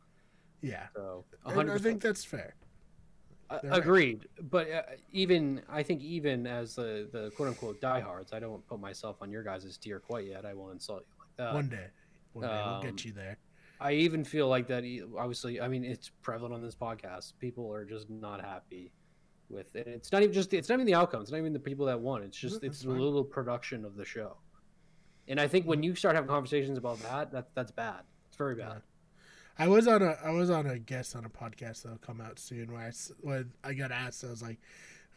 [0.60, 0.86] yeah.
[0.94, 1.80] So I 100%.
[1.80, 2.54] think that's fair.
[3.50, 4.82] Uh, agreed, but uh,
[5.12, 9.30] even I think even as the the quote unquote diehards, I don't put myself on
[9.30, 10.46] your guys' tier quite yet.
[10.46, 11.54] I won't insult you like that.
[11.54, 11.86] One day.
[12.34, 13.38] One day we'll um, get you there.
[13.80, 14.84] I even feel like that.
[15.18, 17.32] Obviously, I mean, it's prevalent on this podcast.
[17.38, 18.92] People are just not happy
[19.48, 19.86] with it.
[19.86, 20.54] It's not even just.
[20.54, 21.22] It's not even the outcome.
[21.22, 22.22] It's not even the people that won.
[22.22, 22.62] It's just.
[22.62, 24.36] No, It's that's the little production of the show.
[25.26, 28.00] And I think when you start having conversations about that, that that's bad.
[28.28, 28.82] It's very bad.
[29.58, 32.38] I was on a I was on a guest on a podcast that'll come out
[32.38, 34.58] soon where I when I got asked I was like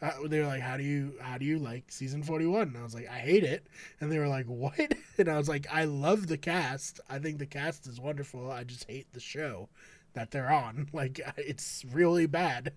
[0.00, 2.94] they were like, "How do you how do you like season 41?" And I was
[2.94, 3.66] like, "I hate it."
[4.00, 7.00] And they were like, "What?" And I was like, "I love the cast.
[7.08, 8.50] I think the cast is wonderful.
[8.50, 9.68] I just hate the show
[10.14, 10.88] that they're on.
[10.92, 12.72] Like it's really bad.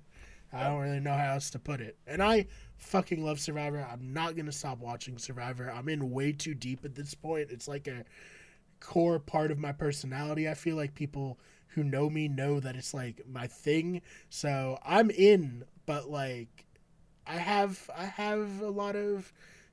[0.53, 1.97] I don't really know how else to put it.
[2.05, 3.87] And I fucking love Survivor.
[3.89, 5.71] I'm not going to stop watching Survivor.
[5.71, 7.51] I'm in way too deep at this point.
[7.51, 8.03] It's like a
[8.81, 10.49] core part of my personality.
[10.49, 14.01] I feel like people who know me know that it's like my thing.
[14.29, 16.65] So I'm in, but like
[17.27, 19.31] I have I have a lot of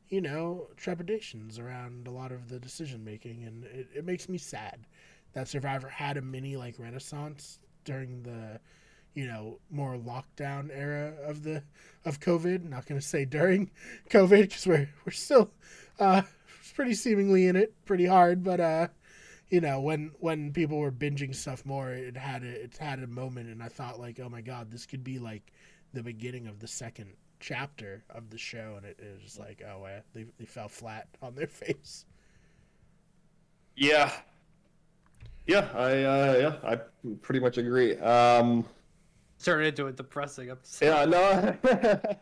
[0.08, 4.38] you know trepidations around a lot of the decision making, and it, it makes me
[4.38, 4.86] sad
[5.32, 8.60] that Survivor had a mini like renaissance during the
[9.14, 11.62] you know more lockdown era of the
[12.04, 12.68] of COVID.
[12.68, 13.70] Not going to say during
[14.10, 15.50] COVID because we're we're still
[15.98, 16.22] uh,
[16.74, 18.88] pretty seemingly in it pretty hard, but uh,
[19.50, 23.06] you know when when people were binging stuff more, it had a, it had a
[23.06, 25.52] moment, and I thought like, oh my god, this could be like
[25.94, 29.62] the beginning of the second chapter of the show, and it, it was just like,
[29.66, 32.04] oh, uh, they they fell flat on their face.
[33.76, 34.10] Yeah,
[35.46, 36.80] yeah, I uh, yeah, I
[37.22, 37.96] pretty much agree.
[37.98, 38.64] Um,
[39.42, 40.86] Turn into a depressing episode.
[40.86, 41.56] yeah, no.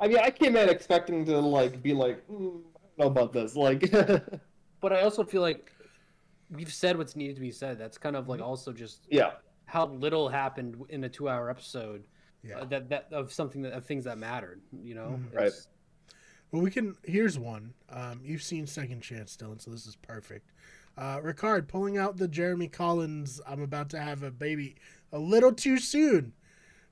[0.00, 3.32] I mean, I came in expecting to like be like, mm, I don't know about
[3.34, 3.54] this.
[3.54, 3.92] Like,
[4.80, 5.72] But I also feel like
[6.50, 7.78] we've said what's needed to be said.
[7.78, 9.32] That's kind of like also just yeah,
[9.66, 12.04] how little happened in a two-hour episode.
[12.42, 12.60] Yeah.
[12.60, 14.60] uh, that that of something that of things that mattered.
[14.82, 15.34] You know, Mhm.
[15.34, 15.52] Right.
[16.52, 16.96] Well, we can.
[17.04, 17.74] Here's one.
[17.90, 20.50] Um, you've seen Second Chance, Dylan, so this is perfect.
[20.98, 23.40] Uh, Ricard pulling out the Jeremy Collins.
[23.46, 24.74] I'm about to have a baby.
[25.12, 26.32] A little too soon.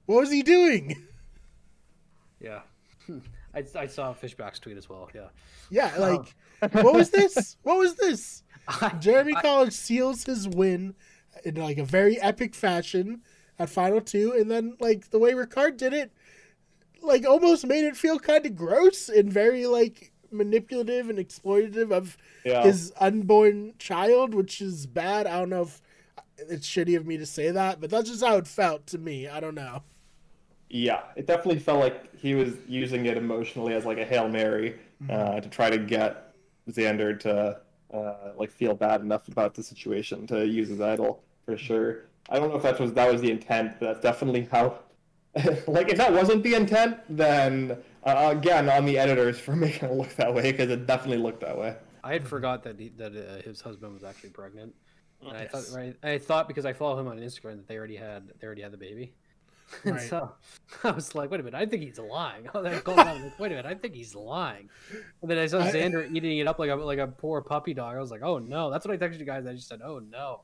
[0.07, 0.97] What was he doing?
[2.41, 2.61] Yeah.
[3.55, 5.09] I, I saw Fishbach's tweet as well.
[5.15, 5.29] Yeah.
[5.71, 6.25] Yeah, Oh.
[6.61, 7.57] like what was this?
[7.63, 8.43] What was this?
[9.01, 10.95] Jeremy I- Collins seals his win
[11.45, 13.23] in like a very epic fashion
[13.59, 16.13] at Final Two, and then like the way Ricard did it,
[17.03, 22.17] like almost made it feel kind of gross and very like manipulative and exploitative of
[22.45, 22.63] yeah.
[22.63, 25.27] his unborn child, which is bad.
[25.27, 25.81] I don't know if
[26.37, 29.29] it's shitty of me to say that, but that's just how it felt to me.
[29.29, 29.83] I don't know.
[30.71, 34.79] Yeah, it definitely felt like he was using it emotionally as like a hail mary
[35.09, 36.35] uh, to try to get
[36.71, 37.59] Xander to
[37.93, 42.08] uh, like feel bad enough about the situation to use his idol for sure.
[42.29, 44.79] I don't know if that was that was the intent, but that's definitely how.
[45.67, 49.93] like if that wasn't the intent, then uh, again on the editors for making it
[49.95, 51.77] look that way because it definitely looked that way.
[52.03, 54.75] I had forgot that he, that uh, his husband was actually pregnant.
[55.21, 55.51] And I Yes.
[55.51, 58.47] thought right, I thought because I follow him on Instagram that they already had they
[58.47, 59.15] already had the baby.
[59.85, 60.09] And Right.
[60.09, 60.33] so
[60.83, 62.49] I was like, wait a minute, I think he's lying.
[62.55, 64.71] Oh, then I called him out, I'm like, wait a minute, I think he's lying.
[65.21, 67.75] And then I saw I- Xander eating it up like a like a poor puppy
[67.75, 67.95] dog.
[67.97, 68.71] I was like, oh no.
[68.71, 69.47] That's what I texted you guys.
[69.47, 70.41] I just said, oh no.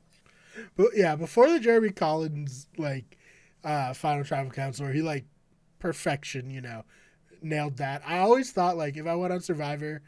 [0.75, 3.17] But yeah, before the Jeremy Collins like
[3.63, 5.25] uh final tribal council where he like
[5.79, 6.83] perfection, you know,
[7.41, 8.01] nailed that.
[8.05, 10.01] I always thought like if I went on Survivor,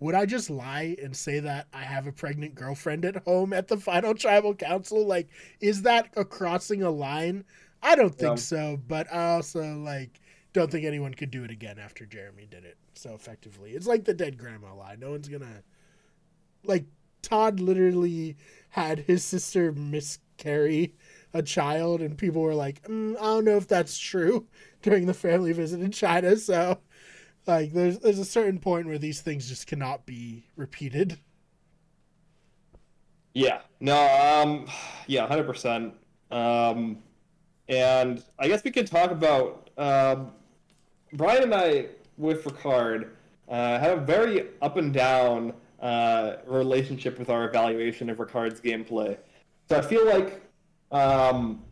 [0.00, 3.68] would I just lie and say that I have a pregnant girlfriend at home at
[3.68, 5.06] the final tribal council?
[5.06, 5.28] Like,
[5.60, 7.44] is that a crossing a line?
[7.82, 8.38] I don't think Yeah.
[8.38, 10.20] so, but I also like
[10.52, 13.72] don't think anyone could do it again after Jeremy did it so effectively.
[13.72, 14.96] It's like the dead grandma lie.
[14.98, 15.62] No one's gonna
[16.64, 16.84] like
[17.22, 18.36] Todd literally
[18.72, 20.94] had his sister miscarry
[21.34, 24.46] a child, and people were like, mm, "I don't know if that's true."
[24.82, 26.78] During the family visit in China, so
[27.46, 31.18] like, there's there's a certain point where these things just cannot be repeated.
[33.34, 33.60] Yeah.
[33.80, 33.96] No.
[33.96, 34.66] Um.
[35.06, 35.26] Yeah.
[35.26, 35.94] Hundred percent.
[36.30, 36.98] Um.
[37.68, 40.32] And I guess we could talk about um,
[41.12, 41.86] Brian and I
[42.18, 43.10] with Ricard
[43.48, 49.18] uh, have a very up and down uh, relationship with our evaluation of Ricard's gameplay.
[49.68, 50.40] So I feel like
[50.92, 51.62] um,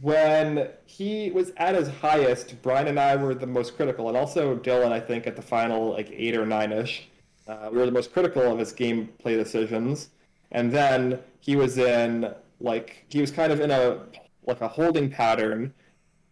[0.00, 4.56] when he was at his highest, Brian and I were the most critical, and also
[4.56, 7.08] Dylan, I think, at the final like eight or nine ish,
[7.46, 10.10] uh, we were the most critical of his gameplay decisions.
[10.50, 14.00] And then he was in like he was kind of in a
[14.46, 15.72] like a holding pattern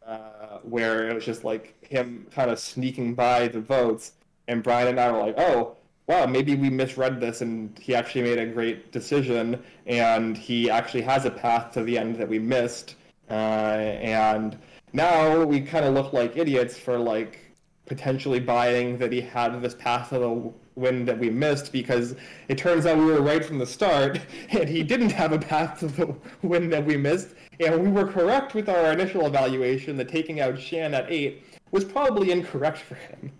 [0.06, 4.12] uh, where it was just like him kind of sneaking by the votes,
[4.48, 5.75] and Brian and I were like, oh.
[6.06, 11.02] Wow, maybe we misread this, and he actually made a great decision, and he actually
[11.02, 12.94] has a path to the end that we missed.
[13.28, 14.56] Uh, and
[14.92, 17.40] now we kind of look like idiots for like
[17.86, 22.14] potentially buying that he had this path to the win that we missed because
[22.48, 25.80] it turns out we were right from the start and he didn't have a path
[25.80, 27.28] to the win that we missed
[27.60, 31.84] and we were correct with our initial evaluation that taking out Shan at 8 was
[31.84, 33.32] probably incorrect for him.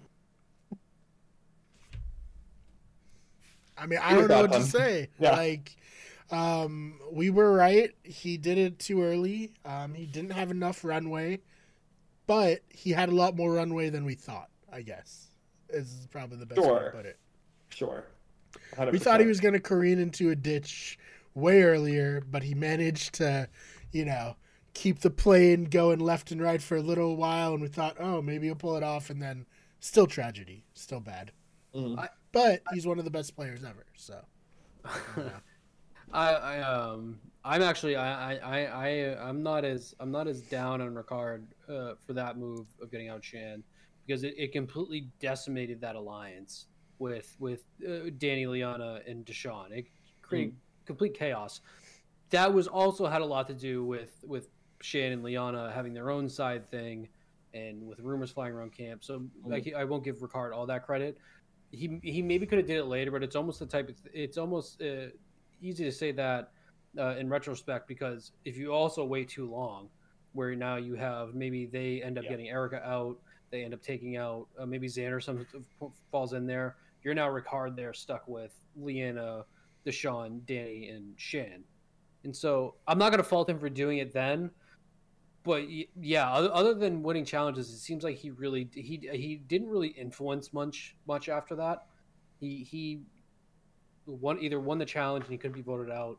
[3.79, 5.09] I mean, I don't know what thoughts to say.
[5.19, 5.33] Yeah.
[5.37, 5.77] Like,
[6.31, 7.95] um, we were right.
[8.03, 9.53] He did it too early.
[9.65, 11.41] Um, he didn't have enough runway.
[12.27, 14.49] but he had a lot more runway than we thought.
[14.73, 15.29] I guess
[15.69, 17.19] is probably the best way to put it.
[17.69, 18.05] Sure.
[18.93, 20.99] We thought he was going to careen into a ditch
[21.35, 23.49] way earlier, but he managed to,
[23.93, 24.37] you know,
[24.75, 28.21] keep the plane going left and right for a little while, and we thought, oh,
[28.23, 29.47] maybe he'll pull it off, and then
[29.81, 31.33] still tragedy, still bad.
[31.75, 32.09] Mhm.
[32.37, 33.87] But he's one of the best players ever.
[33.97, 34.21] So
[36.13, 40.43] I, I um I'm actually I I I I- I'm not as I'm not as
[40.43, 43.63] down on Ricard uh, for that move of getting out Shan
[44.07, 46.67] because it, it completely decimated that alliance
[46.99, 49.71] with with uh, Danny Liana and Deshawn.
[49.73, 49.87] It
[50.21, 51.63] created complete chaos.
[52.31, 54.49] That was also had a lot to do with with
[54.83, 57.09] Shan and Liana having their own side thing,
[57.55, 59.03] and with rumors flying around camp.
[59.05, 61.17] So like I won't give Ricard all that credit.
[61.77, 63.89] He he maybe could have did it later, but it's almost the type.
[63.89, 65.09] Of, it's almost uh,
[65.61, 66.51] easy to say that
[66.99, 69.89] uh, in retrospect because if you also wait too long,
[70.33, 72.31] where now you have maybe they end up Yeah.
[72.31, 73.19] getting Erika out,
[73.51, 75.47] they end up taking out uh, maybe Xander some
[76.11, 76.77] falls in there.
[77.03, 79.45] You're now Ricard there stuck with Liana,
[79.85, 81.63] Deshawn, Danny, and Shan.
[82.25, 84.51] And so I'm not going to fault him for doing it then.
[85.47, 85.63] But
[86.01, 90.53] yeah, other, than winning challenges, it seems like he really he he didn't really influence
[90.53, 91.87] much much after that.
[92.41, 93.03] He he
[94.07, 96.19] won either won the challenge and he couldn't be voted out,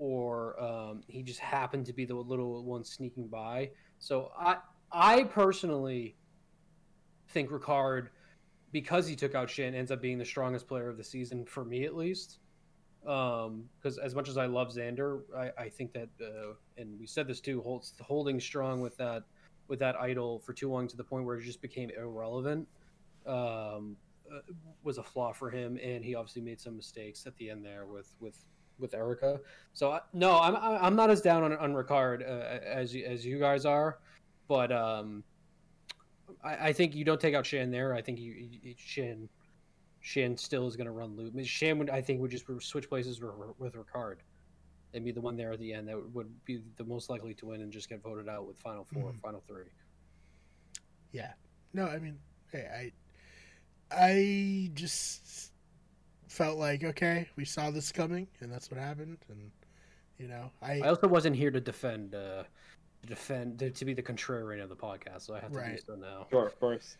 [0.00, 3.70] or um, he just happened to be the little one sneaking by.
[4.00, 4.56] So I
[4.90, 6.16] I personally
[7.28, 8.08] think Ricard,
[8.72, 11.64] because he took out Shan, ends up being the strongest player of the season for
[11.64, 12.40] me at least.
[13.08, 17.26] Because as much as I love Xander, I, I think that, uh, and we said
[17.26, 19.22] this too, holds holding strong with that
[19.66, 22.68] with that idol for too long to the point where it just became irrelevant.
[23.26, 23.96] Um,
[24.30, 24.40] uh,
[24.82, 27.86] was a flaw for him, and he obviously made some mistakes at the end there
[27.86, 28.36] with with
[28.78, 29.40] with Erika.
[29.72, 33.38] So I, no, I'm I'm not as down on on Ricard uh, as as you
[33.38, 34.00] guys are,
[34.46, 35.24] but um,
[36.44, 37.94] I, I think you don't take out Shan there.
[37.94, 39.30] I think you, you Shan
[40.08, 41.34] Shan still is going to run loop.
[41.34, 44.16] I mean, Shan would I think would just switch places with, with Ricard
[44.94, 47.44] and be the one there at the end that would be the most likely to
[47.46, 49.20] win and just get voted out with final 4 Mhm.
[49.20, 49.66] final three.
[51.12, 51.32] yeah,
[51.74, 52.18] no, I mean,
[52.50, 52.90] hey,
[53.90, 55.52] I I just
[56.28, 59.50] felt like okay, we saw this coming, and that's what happened, and
[60.18, 62.44] you know, I I also wasn't here to defend uh,
[63.02, 65.78] to defend to, to be the contrarian of the podcast, so I have to do
[65.86, 66.26] so now.
[66.30, 66.96] Sure, of course.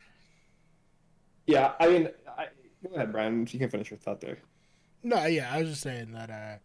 [1.46, 2.48] Yeah, I mean, I,
[2.86, 3.46] go ahead, Brian.
[3.50, 4.38] You can finish your thought there.
[5.02, 6.56] No, yeah, I was just saying that uh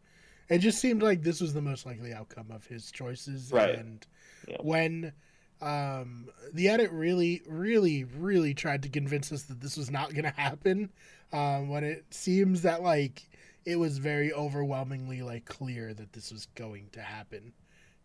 [0.49, 3.75] it just seemed like this was the most likely outcome of his choices Right.
[3.75, 4.05] and
[4.47, 4.57] Yeah.
[4.61, 5.13] when
[5.61, 10.25] um the edit really really really tried to convince us that this was not going
[10.25, 10.91] to happen
[11.31, 13.29] um when it seems that like
[13.65, 17.53] it was very overwhelmingly like clear that this was going to happen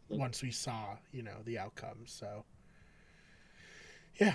[0.08, 1.98] once we saw, you know, the outcome.
[2.06, 2.44] So
[4.20, 4.34] yeah.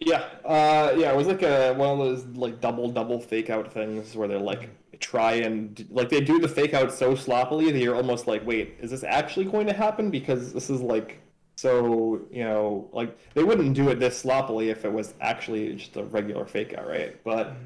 [0.00, 3.72] Yeah, uh, yeah, it was like a one of those like double double fake out
[3.72, 7.78] things where they're like try and like they do the fake out so sloppily that
[7.80, 10.10] you're almost like, wait, is this actually going to happen?
[10.10, 11.20] Because this is like
[11.56, 15.96] so you know like they wouldn't do it this sloppily if it was actually just
[15.96, 17.22] a regular fake out, right?
[17.24, 17.56] But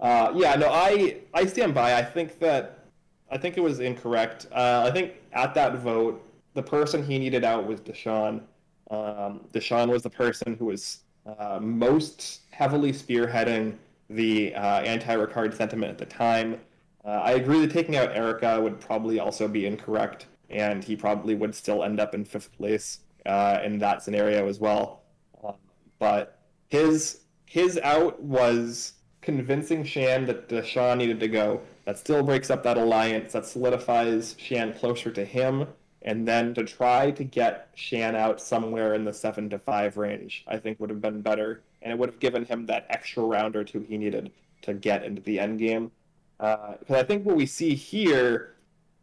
[0.00, 1.94] uh, yeah, no, I I stand by.
[1.94, 2.86] I think that
[3.30, 4.46] I think it was incorrect.
[4.52, 6.22] Uh, I think at that vote,
[6.54, 8.42] the person he needed out was Deshawn.
[8.90, 13.76] Um, Deshawn was the person who was uh, most heavily spearheading
[14.10, 16.60] the uh, anti-Ricard sentiment at the time.
[17.04, 21.34] Uh, I agree that taking out Erika would probably also be incorrect, and he probably
[21.34, 25.02] would still end up in fifth place in that scenario as well.
[25.42, 25.52] Uh,
[25.98, 31.60] but his his out was convincing Shan that Deshawn needed to go.
[31.84, 33.32] That still breaks up that alliance.
[33.32, 35.66] That solidifies Shan closer to him
[36.04, 40.44] and then to try to get Shan out somewhere in the seven to five range,
[40.48, 43.56] I think would have been better, and it would have given him that extra round
[43.56, 45.90] or two he needed to get into the end game.
[46.38, 48.54] Because I think what we see here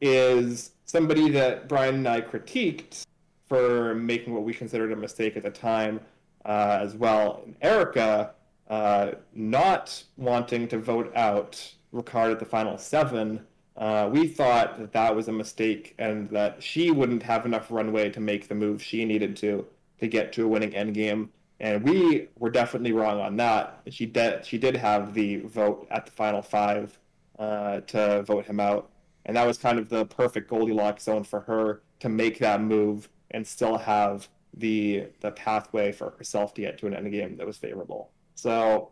[0.01, 3.05] is somebody that Brian and I critiqued
[3.47, 5.99] for making what we considered a mistake at the time
[6.45, 7.41] uh, as well.
[7.45, 8.33] And Erika
[8.69, 13.45] uh, not wanting to vote out Ricard at the final seven
[13.79, 18.09] uh, we thought that that was a mistake and that she wouldn't have enough runway
[18.09, 19.65] to make the move she needed to
[19.99, 21.29] to get to a winning endgame.
[21.61, 23.81] And we were definitely wrong on that.
[23.89, 26.99] She did she did have the vote at the final five
[27.37, 28.91] uh, to vote him out,
[29.25, 33.07] and that was kind of the perfect Goldilocks zone for her to make that move
[33.31, 37.57] and still have the the pathway for herself to get to an endgame that was
[37.57, 38.11] favorable.
[38.35, 38.91] So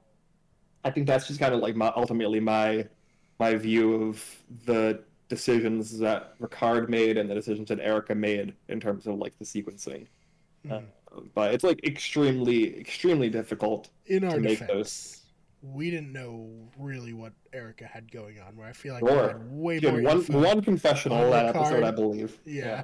[0.85, 2.87] I think that's just kind of like my ultimately my
[3.39, 4.23] my view of
[4.65, 9.37] the decisions that Ricard made and the decisions that Erika made in terms of like
[9.37, 10.07] the sequencing
[10.69, 10.85] uh, Mhm.
[11.35, 15.23] but it's like extremely extremely difficult In our to make defense, those.
[15.61, 18.55] we didn't know really what Erika had going on.
[18.55, 21.55] Where I feel like we had way She more had one one confessional on that
[21.55, 22.39] episode, I believe.
[22.45, 22.83] Yeah.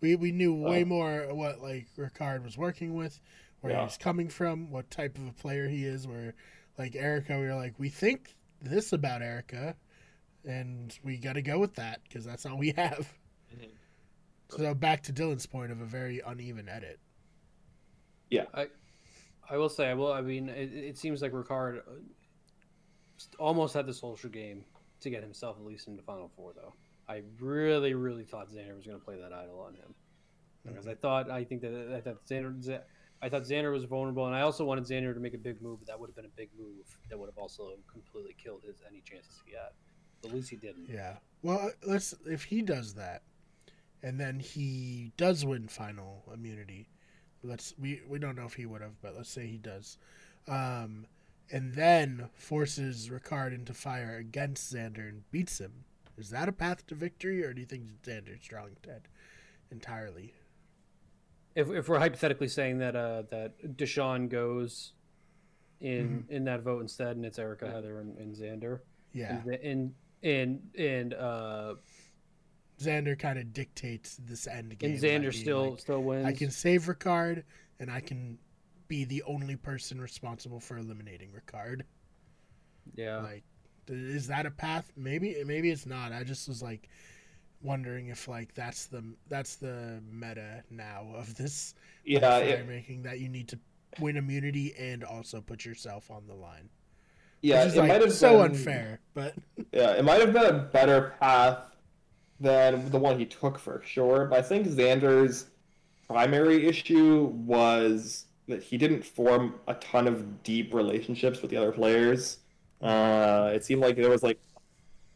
[0.00, 3.20] We we knew way Uh, more what like Ricard was working with,
[3.60, 3.84] where Yeah.
[3.84, 6.06] he's coming from, what type of a player he is.
[6.06, 6.34] Where
[6.78, 9.74] like Erika, we were like, we think this about Erika,
[10.44, 13.12] and we got to go with that because that's all we have.
[13.54, 13.68] Mhm.
[14.56, 16.98] So back to Dylan's point of a very uneven edit.
[18.30, 18.68] Yeah, I
[19.48, 20.12] I will say, I will.
[20.12, 21.82] I mean, it, it seems like Ricard uh,
[23.38, 24.64] almost had the social game
[25.00, 26.74] to get himself at least into Final Four, though.
[27.08, 29.94] I really, really thought Xander was going to play that idol on him
[30.64, 32.78] because I thought, I think that I thought Xander, Z-
[33.22, 35.80] I thought Xander was vulnerable, and I also wanted Xander to make a big move.
[35.80, 38.76] But that would have been a big move that would have also completely killed his
[38.88, 39.70] any chances he had.
[40.24, 40.88] At least he didn't.
[40.88, 41.16] Yeah.
[41.42, 43.22] Well, let's if he does that,
[44.02, 46.88] and then he does win final immunity.
[47.42, 49.98] Let's we we don't know if he would have, but let's say he does,
[50.48, 51.06] um,
[51.50, 55.84] and then forces Ricard into fire against Xander and beats him.
[56.18, 59.08] Is that a path to victory, or do you think Xander's drawing dead
[59.70, 60.34] entirely?
[61.54, 64.92] If, if we're hypothetically saying that uh, that Deshawn goes
[65.80, 68.80] in in that vote instead, and it's Erika, Heather, and, and Xander,
[69.12, 71.74] Yeah, and and and, and uh,
[72.80, 74.92] Xander kind of dictates this end game.
[74.92, 76.26] and Xander still like, still wins.
[76.26, 77.42] I can save Ricard,
[77.78, 78.38] and I can
[78.88, 81.82] be the only person responsible for eliminating Ricard.
[82.94, 83.18] yeah.
[83.18, 83.44] Like,
[83.88, 84.90] is that a path?
[84.96, 86.12] Maybe, maybe it's not.
[86.12, 86.88] I just was like
[87.62, 93.20] wondering if like that's the that's the meta now of this Yeah, it, making that
[93.20, 93.58] you need to
[93.98, 96.70] win immunity and also put yourself on the line.
[97.42, 97.64] yeah.
[97.64, 99.36] It like might have so been, unfair, but
[99.72, 101.58] Yeah, it might have been a better path
[102.40, 104.26] than the one he took for sure.
[104.26, 105.50] But I think Xander's
[106.08, 111.72] primary issue was that he didn't form a ton of deep relationships with the other
[111.72, 112.38] players.
[112.80, 114.40] Uh, it seemed like there was like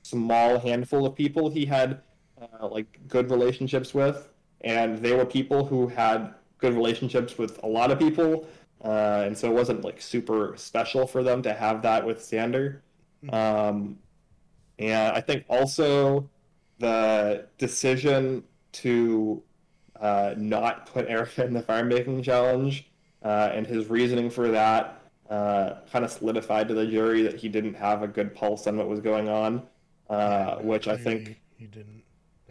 [0.05, 2.03] small handful of people he had
[2.41, 4.29] uh, like good relationships with,
[4.63, 8.47] and they were people who had good relationships with a lot of people,
[8.85, 12.81] uh, and so it wasn't like super special for them to have that with Xander.
[13.31, 13.99] Um,
[14.79, 16.29] and I think also
[16.79, 19.43] the decision to
[20.01, 22.91] uh, not put Erika in the fire making challenge
[23.23, 27.49] uh, and his reasoning for that uh, kind of solidified to the jury that he
[27.49, 29.63] didn't have a good pulse on what was going on,
[30.11, 32.04] uh, which I think he didn't.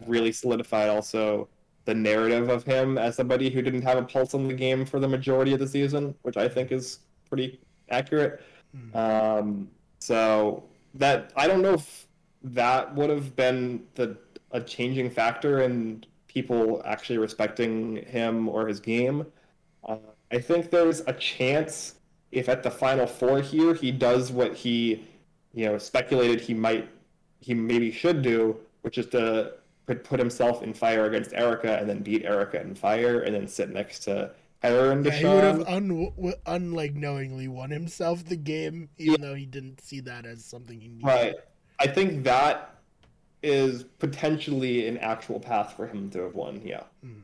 [0.06, 1.48] Really solidified also
[1.84, 4.98] the narrative of him as somebody who didn't have a pulse on the game for
[4.98, 8.42] the majority of the season, which I think is pretty accurate.
[8.72, 8.96] Hmm.
[8.96, 9.68] Um,
[9.98, 10.64] so
[10.94, 12.06] that I don't know if
[12.42, 14.16] that would have been the
[14.50, 19.26] a changing factor in people actually respecting him or his game.
[19.86, 19.96] Uh,
[20.30, 21.96] I think there's a chance
[22.32, 25.04] if at the final four here he does what he,
[25.52, 26.88] you know, speculated he might,
[27.40, 29.54] he maybe should do, which is to
[29.86, 33.48] put, put himself in fire against Erika and then beat Erika in fire and then
[33.48, 34.30] sit next to
[34.60, 36.12] Heather and Yeah, he would have un,
[36.46, 40.88] unlike knowingly won himself the game, even though he didn't see that as something he
[40.88, 41.06] needed.
[41.06, 41.34] Right.
[41.78, 42.76] I think that
[43.42, 46.62] is potentially an actual path for him to have won.
[46.64, 46.84] Yeah.
[47.02, 47.20] Hmm.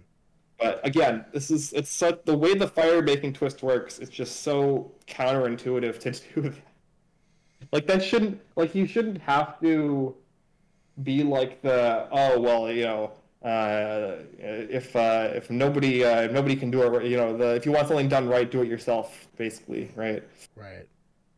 [0.59, 3.99] But again, this is it's such the way the fire making twist works.
[3.99, 6.55] It's just so counterintuitive to do that.
[7.73, 10.15] Like that shouldn't like you shouldn't have to
[11.03, 16.55] be like the oh well you know uh, if uh, if nobody uh, if nobody
[16.57, 19.29] can do it you know the if you want something done right do it yourself
[19.37, 20.23] basically right
[20.55, 20.87] Right.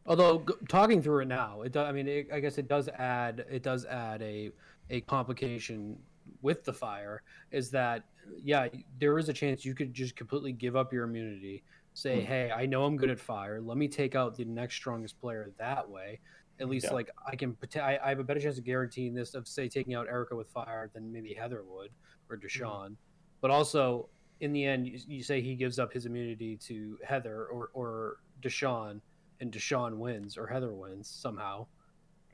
[0.05, 2.89] Although g- talking through it now, it does, I mean, it, I guess it does
[2.89, 4.51] add it does add a
[4.91, 5.97] a complication
[6.41, 7.23] with the fire.
[7.53, 8.03] Is that
[8.43, 8.67] yeah,
[8.99, 11.63] there is a chance you could just completely give up your immunity.
[11.95, 12.27] Say, Hmm.
[12.27, 13.61] hey, I know I'm good at fire.
[13.61, 16.19] Let me take out the next strongest player that way.
[16.63, 16.95] At least Yeah.
[16.95, 19.95] like I can, I, I have a better chance of guaranteeing this of say taking
[19.95, 21.91] out Erika with fire than maybe Heather would
[22.31, 22.47] or mm-hmm.
[22.47, 22.97] Deshawn.
[23.41, 24.09] But also
[24.41, 28.17] in the end, you, you say he gives up his immunity to Heather or or
[28.41, 29.01] Deshawn
[29.41, 31.67] and Deshawn wins or Heather wins somehow,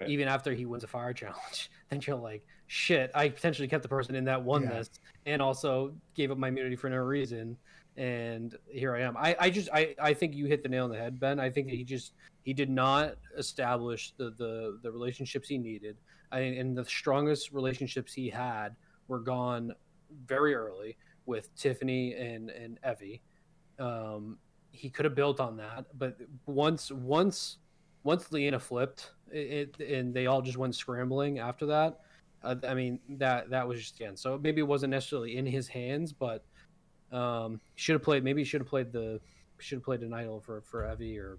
[0.00, 0.10] Right.
[0.10, 3.88] even after he wins a fire challenge, then you're like, shit, I potentially kept the
[3.88, 4.74] person in that won Yeah.
[4.74, 4.90] this
[5.26, 7.56] and also gave up my immunity for no reason.
[7.96, 9.16] And here I am.
[9.16, 11.40] I, I just I, I think you hit the nail on the head, Ben.
[11.40, 12.12] I think that he just
[12.48, 15.96] he did not establish the the, the relationships he needed.
[16.36, 18.70] I, and the strongest relationships he had
[19.08, 19.64] were gone
[20.34, 20.96] very early
[21.26, 23.20] with Tiffany and and Evvie.
[23.78, 24.38] Um,
[24.82, 26.12] he could have built on that, but
[26.46, 27.58] once once
[28.10, 31.90] once Liana flipped, it, it and they all just went scrambling after that.
[32.42, 34.18] Uh, I mean that that was just end.
[34.18, 36.40] So maybe it wasn't necessarily in his hands, but
[37.10, 38.22] Um, should have played.
[38.22, 39.20] Maybe he should have played the
[39.58, 41.38] should have played an idol for for Evvie or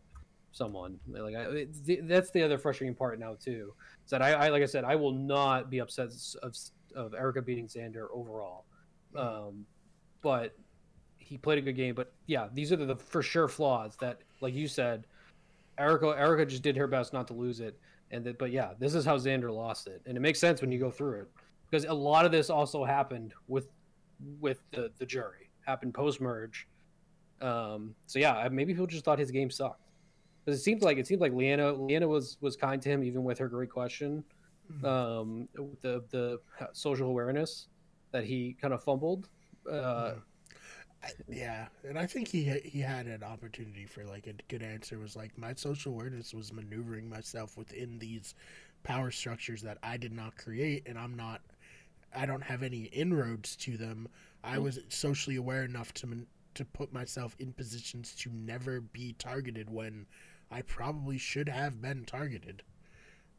[0.51, 0.99] someone.
[1.07, 3.73] Like I, it, that's the other frustrating part now too.
[4.05, 6.09] Is that I, I like I said I will not be upset
[6.41, 6.55] of
[6.95, 8.65] of Erika beating Xander overall.
[9.15, 9.65] Um,
[10.21, 10.55] but
[11.17, 11.95] he played a good game.
[11.95, 15.05] But yeah, these are the, the for sure flaws that, like you said,
[15.77, 17.79] Erika Erika just did her best not to lose it.
[18.11, 20.71] And that, but yeah, this is how Xander lost it, and it makes sense when
[20.71, 21.27] you go through it
[21.69, 23.67] because a lot of this also happened with
[24.39, 26.67] with the the jury happened post merge.
[27.41, 29.88] Um, so yeah, maybe people just thought his game sucked
[30.43, 33.23] because it seemed like it seemed like Liana Liana was was kind to him even
[33.23, 34.23] with her great question,
[34.71, 34.85] mm-hmm.
[34.85, 35.47] um,
[35.81, 36.39] the the
[36.73, 37.67] social awareness
[38.11, 39.29] that he kind of fumbled.
[39.69, 41.33] Uh, mm-hmm.
[41.33, 44.97] yeah, and I think he he had an opportunity for like a good answer.
[44.97, 48.35] Was like my social awareness was maneuvering myself within these
[48.83, 51.41] power structures that I did not create, and I'm not.
[52.15, 54.07] I don't have any inroads to them.
[54.43, 54.63] I mm.
[54.63, 56.25] was socially aware enough to
[56.55, 60.05] to put myself in positions to never be targeted when
[60.51, 62.63] I probably should have been targeted.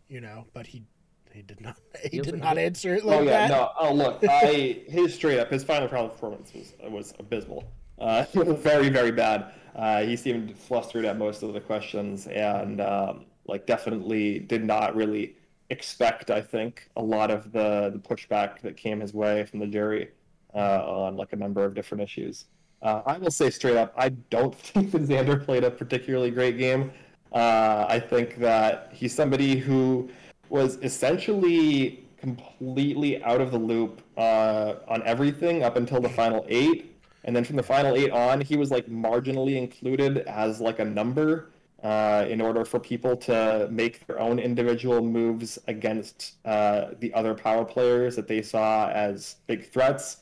[0.09, 0.85] You know, but he
[1.33, 1.77] he did not
[2.11, 3.51] he did not answer it like oh, yeah, that.
[3.51, 7.65] No, oh look, I his straight up his final round performance was was abysmal.
[7.99, 9.53] Uh, very very bad.
[9.75, 14.97] Uh, he seemed flustered at most of the questions and um, like definitely did not
[14.97, 15.37] really
[15.71, 16.31] expect.
[16.31, 20.11] I think a lot of the the pushback that came his way from the jury
[20.55, 22.47] uh, on like a number of different issues.
[22.83, 26.59] Uh, I will say straight up, I don't think that Xander played a particularly great
[26.59, 26.93] game.
[27.33, 30.11] Uh, I think that he's somebody who
[30.49, 36.99] was essentially completely out of the loop uh, on everything up until the final eight,
[37.25, 40.85] and then from the final eight on, he was like marginally included as like a
[40.85, 41.51] number
[41.83, 47.35] uh, in order for people to make their own individual moves against uh, the other
[47.35, 50.19] power players that they saw as big threats.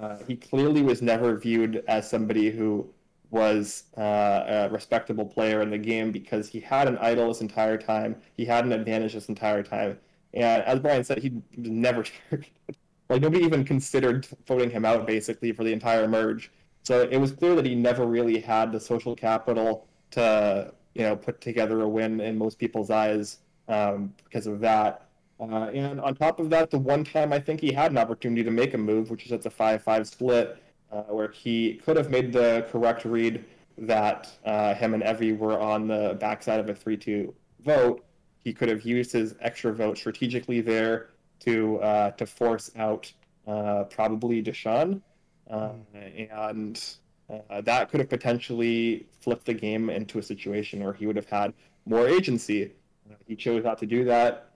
[0.00, 2.88] Uh, he clearly was never viewed as somebody who
[3.30, 7.78] was uh, a respectable player in the game because he had an idol this entire
[7.78, 8.16] time.
[8.36, 9.98] He had an advantage this entire time.
[10.34, 12.04] And as Brian said, he never
[13.08, 16.50] like nobody even considered voting him out basically for the entire merge.
[16.84, 21.16] So it was clear that he never really had the social capital to you know
[21.16, 23.38] put together a win in most people's eyes
[23.68, 25.01] um, because of that.
[25.50, 28.44] Uh, and on top of that, the one time I think he had an opportunity
[28.44, 30.62] to make a move, which is at the 5 5 split,
[30.92, 33.44] uh, where he could have made the correct read
[33.78, 38.04] that uh, him and Evvie were on the backside of a 3 2 vote.
[38.38, 43.12] He could have used his extra vote strategically there to uh, to force out
[43.48, 45.00] uh, probably Deshawn.
[45.50, 46.84] Um, and
[47.28, 51.28] uh, that could have potentially flipped the game into a situation where he would have
[51.28, 51.52] had
[51.84, 52.70] more agency.
[53.26, 54.51] he chose not to do that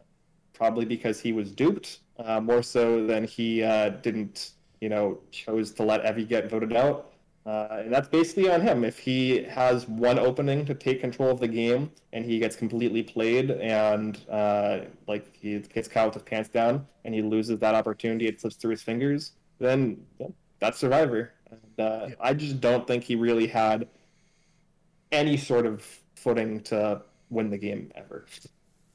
[0.57, 5.73] probably because he was duped uh, more so than he uh, didn't, you know, chose
[5.73, 7.13] to let Evvie get voted out.
[7.45, 8.83] Uh, and that's basically on him.
[8.83, 13.05] If he has one opening to take control of the game and he gets completely
[13.05, 17.75] played and uh, like he gets caught with his pants down and he loses that
[17.77, 20.27] opportunity, it slips through his fingers, then yeah,
[20.59, 21.33] that's Survivor.
[21.51, 22.15] And, uh, yeah.
[22.19, 23.87] I just don't think he really had
[25.13, 25.87] any sort of
[26.17, 28.27] footing to win the game ever.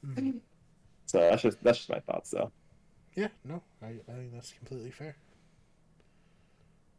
[0.06, 0.38] Mm-hmm.
[1.12, 2.50] So that's just that's just my thoughts, though.
[3.14, 5.14] Yeah, no, I, I think that's completely fair.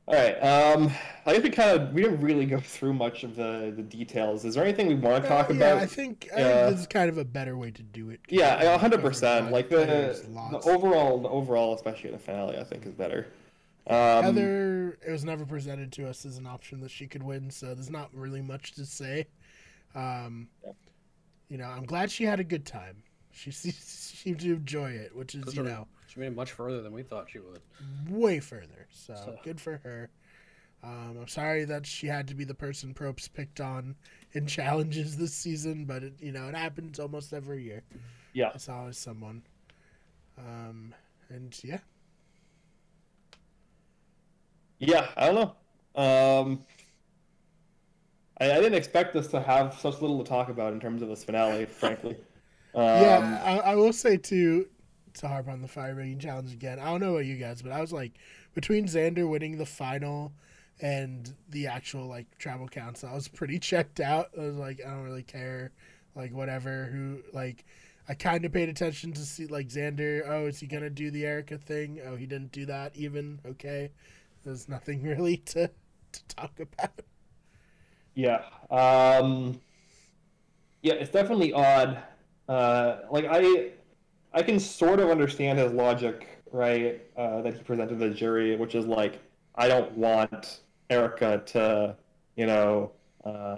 [0.08, 0.36] All right.
[0.36, 0.92] Um,
[1.26, 4.46] I guess we kind of we didn't really go through much of the the details.
[4.46, 5.78] Is there anything we want to talk uh, yeah, about?
[5.80, 8.20] I think, I think this is kind of a better way to do it.
[8.30, 9.52] Yeah, hundred percent.
[9.52, 9.78] Like the,
[10.52, 13.26] the overall, the overall, especially in the finale, I think is better.
[13.88, 17.50] Um, Heather, it was never presented to us as an option that she could win,
[17.50, 19.26] so there's not really much to say.
[19.96, 20.74] Um, yeah.
[21.50, 23.02] You know, I'm glad she had a good time.
[23.34, 25.88] She seemed to enjoy it, which is, you know.
[26.08, 27.60] She made it much further than we thought she would.
[28.08, 28.88] Way further.
[28.92, 29.36] So, so.
[29.44, 30.10] good for her.
[30.84, 33.96] Um, I'm sorry that she had to be the person Probst picked on
[34.34, 37.84] in challenges this season, but it, you know it happens almost every year.
[38.34, 39.44] Yeah, it's always someone.
[40.38, 40.94] Um,
[41.30, 41.80] and yeah,
[44.80, 46.02] yeah, I don't know.
[46.02, 46.60] Um,
[48.42, 51.08] I, I didn't expect us to have such little to talk about in terms of
[51.08, 52.18] this finale, frankly.
[52.76, 54.68] Um, yeah, I, I, will say too,
[55.16, 56.80] to harp on the fire breathing challenge again.
[56.80, 58.14] I don't know about you guys, but I was like,
[58.56, 60.34] between Xander winning the final
[60.82, 64.30] and the actual like tribal council, I was pretty checked out.
[64.38, 65.72] I was like, I don't really care,
[66.16, 66.86] like whatever.
[66.86, 67.66] Who like,
[68.10, 70.28] I kind of paid attention to see like Xander.
[70.28, 72.02] Oh, is he gonna do the Erika thing?
[72.06, 73.40] Oh, he didn't do that even.
[73.46, 73.92] Okay,
[74.44, 77.02] there's nothing really to to talk about.
[78.16, 78.42] Yeah.
[78.72, 79.62] Um.
[80.82, 82.04] Yeah, it's definitely odd
[82.48, 83.72] uh, like I,
[84.34, 87.02] I can sort of understand his logic, right?
[87.18, 89.20] Uh, that he presented to the jury, which is like,
[89.56, 91.96] I don't want Erika to,
[92.36, 92.92] you know,
[93.24, 93.58] uh,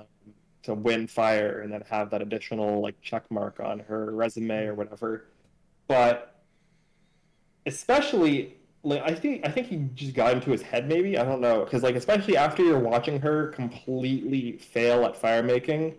[0.63, 4.73] to win fire and then have that additional like check mark on her resume or
[4.73, 5.25] whatever.
[5.87, 6.41] But
[7.65, 11.41] especially like I think I think he just got into his head maybe I don't
[11.41, 15.95] know because like especially after you're watching her completely fail at fire making,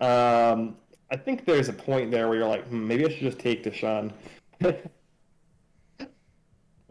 [0.00, 0.76] um,
[1.10, 3.62] I think there's a point there where you're like hmm, maybe I should just take
[3.64, 4.12] Deshawn.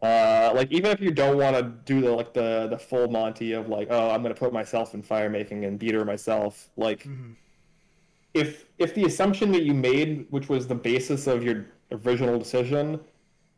[0.04, 3.54] uh, like even if you don't want to do the like the the full Monty
[3.54, 7.08] of like oh I'm gonna put myself in fire making and beat her myself like
[7.08, 7.36] Mhm.
[8.34, 13.00] if if the assumption that you made, which was the basis of your original decision,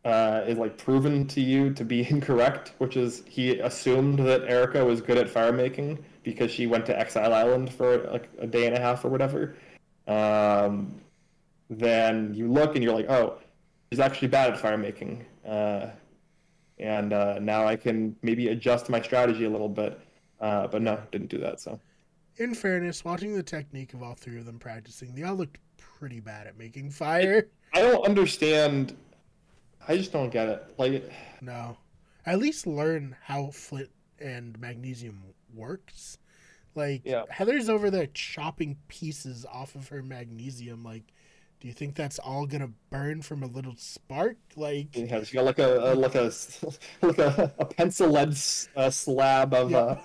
[0.05, 4.85] uh, is like proven to you to be incorrect, which is he assumed that Erika
[4.85, 8.67] was good at fire making because she went to Exile Island for like a day
[8.67, 9.55] and a half or whatever.
[10.07, 11.01] Um,
[11.69, 13.39] then you look and you're like, oh,
[13.89, 15.87] he's actually bad at fire making, uh,
[16.79, 19.99] and uh, now I can maybe adjust my strategy a little bit.
[20.39, 21.59] Uh, but no, didn't do that.
[21.59, 21.79] So.
[22.37, 26.19] In fairness, watching the technique of all three of them practicing, they all looked pretty
[26.19, 27.47] bad at making fire.
[27.73, 28.95] I don't understand.
[29.87, 30.73] I just don't get it.
[30.77, 31.77] Like, No.
[32.25, 33.89] At least learn how flint
[34.19, 35.23] and magnesium
[35.55, 36.19] works.
[36.77, 37.23] Like Yeah.
[37.29, 40.83] Heather's over there chopping pieces off of her magnesium.
[40.83, 41.03] Like,
[41.59, 44.37] do you think that's all gonna burn from a little spark?
[44.55, 46.31] Like, yeah, she got like a, a like a
[47.01, 49.77] like a, a pencil lead s- uh, slab of, Yeah.
[49.79, 49.99] uh,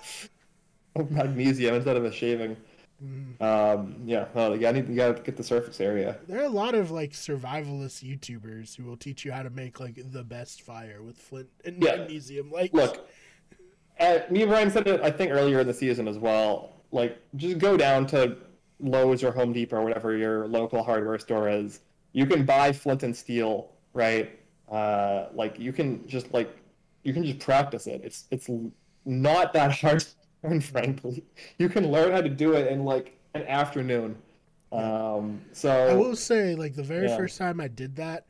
[0.95, 2.57] of magnesium instead of a shaving.
[3.03, 3.41] mm.
[3.41, 6.17] Um, yeah, no, you gotta, you gotta get the surface area.
[6.27, 9.79] there are a lot of like survivalist YouTubers who will teach you how to make
[9.79, 11.97] like the best fire with flint and Yeah.
[11.97, 12.49] magnesium.
[12.51, 13.07] Like, Look,
[14.03, 16.73] uh, me and Brian said it I think earlier in the season as well.
[16.91, 18.37] Like, just go down to
[18.79, 21.79] Lowe's or Home Depot or whatever your local hardware store is.
[22.11, 24.39] You can buy flint and steel, right?
[24.69, 26.55] Uh, like you can just like
[27.03, 28.01] you can just practice it.
[28.03, 28.49] It's it's
[29.05, 30.07] not that hard to
[30.43, 31.23] learn, frankly.
[31.57, 34.15] You can learn how to do it in like an afternoon.
[34.71, 37.17] Um, so I will say, like the very Yeah.
[37.17, 38.25] first time I did that,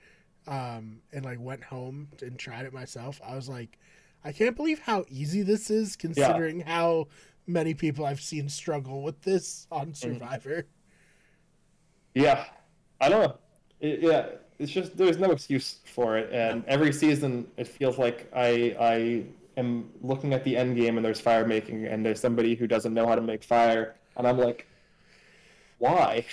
[0.48, 3.78] um, and like went home and tried it myself, I was like,
[4.24, 7.08] I can't believe how easy this is, considering how
[7.48, 9.96] many people I've seen struggle with this on mm.
[9.96, 10.66] Survivor.
[12.16, 12.46] Yeah,
[13.02, 13.38] I don't know.
[13.82, 14.28] It, yeah,
[14.60, 19.26] it's just there's no excuse for it, and every season it feels like I I
[19.58, 22.94] am looking at the end game and there's fire making, and there's somebody who doesn't
[22.94, 24.68] know how to make fire, and I'm like,
[25.80, 26.26] why?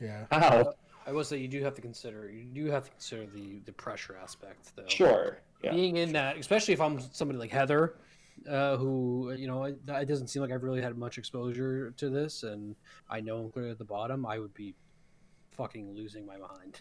[0.00, 0.74] Yeah, How?
[1.06, 3.72] I will say you do have to consider you do have to consider the the
[3.72, 4.86] pressure aspect though.
[4.86, 5.38] Sure.
[5.62, 5.72] Yeah.
[5.72, 7.96] Being in that, especially if I'm somebody like Heather,
[8.48, 12.10] uh, who you know it, it doesn't seem like I've really had much exposure to
[12.10, 12.74] this, and
[13.08, 14.26] I know I'm clearly at the bottom.
[14.26, 14.74] I would be
[15.52, 16.80] fucking losing my mind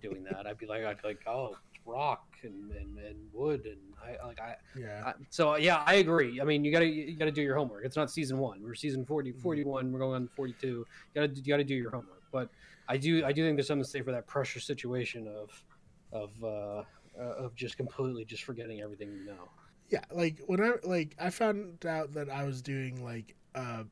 [0.00, 0.46] doing that.
[0.46, 4.26] I'd be like, I'd be like, oh, it's rock and, and, and wood, and I
[4.26, 5.12] like I, yeah, I.
[5.30, 6.40] So yeah, I agree.
[6.40, 7.84] I mean, you gotta you gotta do your homework.
[7.84, 8.62] It's not season one.
[8.62, 9.92] We're season 40, 41.
[9.92, 10.86] We're going on forty two.
[11.14, 12.22] You gotta you gotta do your homework.
[12.30, 12.48] But
[12.88, 15.64] I do I do think there's something to say for that pressure situation of
[16.12, 16.82] of uh,
[17.18, 19.48] uh, of just completely just forgetting everything you know.
[19.90, 20.04] yeah.
[20.10, 23.84] Like when I like I found out that I was doing like a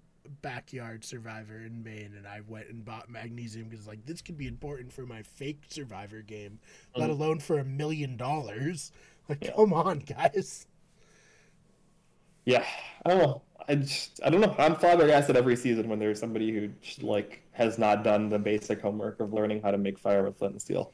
[0.43, 4.47] backyard Survivor in Maine, and I went and bought magnesium because like this could be
[4.47, 6.59] important for my fake Survivor game,
[6.97, 7.13] let Mhm.
[7.15, 8.93] alone for a million dollars.
[9.29, 9.53] Like, Yeah.
[9.55, 10.67] come on, guys.
[12.45, 12.65] Yeah.
[13.05, 13.43] I don't know.
[13.69, 14.55] I just I don't know.
[14.59, 18.81] I'm flabbergasted every season when there's somebody who just like has not done the basic
[18.81, 20.93] homework of learning how to make fire with flint and steel.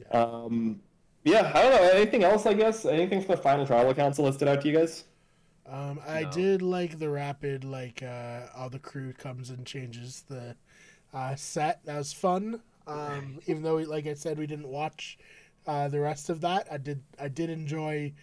[0.00, 0.08] Yeah.
[0.22, 0.80] Um,
[1.28, 1.88] yeah, I don't know.
[1.90, 2.46] Anything else?
[2.46, 5.04] I guess anything from the final tribal council that stood out to you guys?
[5.66, 6.30] Um, I No.
[6.30, 10.56] did like the rapid, like uh, all the crew comes and changes the
[11.12, 11.84] uh, set.
[11.84, 12.62] That was fun.
[12.86, 15.18] Um, even though, we, like I said, we didn't watch
[15.66, 16.66] uh, the rest of that.
[16.72, 17.02] I did.
[17.18, 18.14] I did enjoy.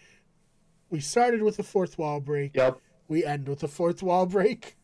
[0.90, 2.56] We started with a fourth wall break.
[2.56, 2.80] Yep.
[3.08, 4.76] We end with a fourth wall break.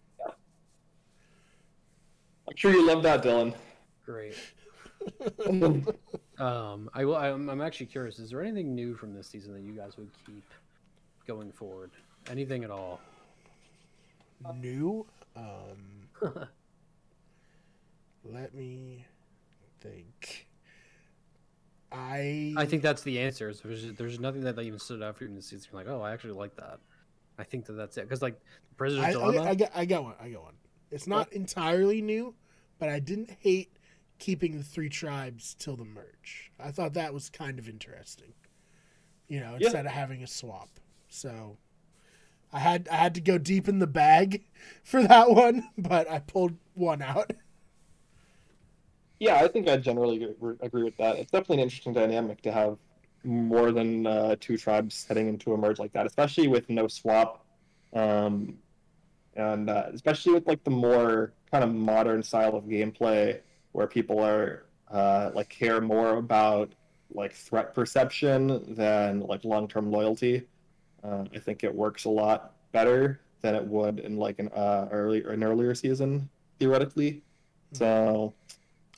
[2.49, 3.55] I'm sure you love that, Dylan.
[4.05, 4.37] Great.
[6.39, 7.17] Um, I will.
[7.17, 8.19] I'm, I'm actually curious.
[8.19, 10.45] Is there anything new from this season that you guys would keep
[11.27, 11.91] going forward?
[12.31, 13.01] Anything at all?
[14.61, 15.07] New.
[15.37, 16.09] Um,
[18.25, 19.05] let me
[19.81, 20.47] think.
[21.93, 23.51] I I think that's the answer.
[23.51, 25.69] is There's, there's nothing that even stood out for you in the season.
[25.73, 26.79] You're like, oh, I actually like that.
[27.39, 28.03] I think that that's it.
[28.03, 28.41] Because like
[28.77, 29.41] Prisoner's I, Dilemma.
[29.41, 30.15] okay, I, got, I got one.
[30.21, 30.55] I got one.
[30.91, 32.35] It's not entirely new,
[32.79, 33.77] but I didn't hate
[34.23, 36.53] keeping the three tribes till the merge.
[36.61, 38.33] I thought that was kind of interesting.
[39.27, 39.67] You know, Yeah.
[39.67, 40.69] instead of having a swap.
[41.09, 41.57] So
[42.53, 44.45] I had I had to go deep in the bag
[44.85, 47.33] for that one, but I pulled one out.
[49.19, 51.17] Yeah, I think I generally agree- agree with that.
[51.17, 52.79] It's definitely an interesting dynamic to have
[53.25, 57.45] more than uh, two tribes heading into a merge like that, especially with no swap.
[57.93, 58.59] Um,
[59.35, 63.41] and uh, especially with like the more kind of modern style of gameplay
[63.73, 66.75] where people are uh, like care more about
[67.15, 70.49] like threat perception than like long-term loyalty.
[71.03, 74.89] Uh, I think it works a lot better than it would in like an uh,
[74.91, 77.23] early an earlier season theoretically.
[77.73, 78.35] So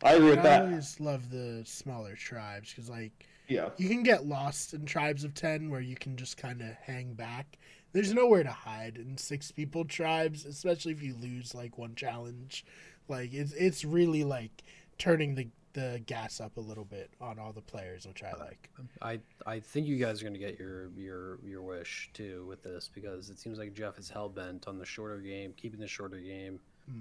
[0.02, 0.62] I agree with I that.
[0.62, 5.24] I always love the smaller tribes because like Yeah, you can get lost in tribes
[5.24, 7.58] of 10 where you can just kind of hang back
[7.92, 12.64] there's nowhere to hide in six people tribes especially if you lose like one challenge
[13.08, 14.62] like it's it's really like
[14.98, 18.70] turning the the gas up a little bit on all the players which i like
[19.02, 22.88] I I think you guys are gonna get your your your wish too with this
[22.94, 26.18] because it seems like Jeff is hell bent on the shorter game, keeping the shorter
[26.20, 27.00] game, Hmm.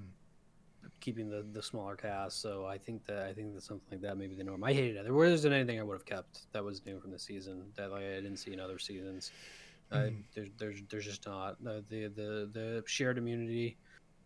[0.99, 2.41] keeping the the smaller cast.
[2.41, 4.63] So I think that I think that something like that may be the norm.
[4.63, 5.03] I hated it.
[5.03, 8.03] There wasn't anything I would have kept that was new from the season that like
[8.03, 9.31] I didn't see in other seasons.
[9.91, 10.23] Uh, Mhm.
[10.33, 13.77] there's there's there's just not the the the shared immunity.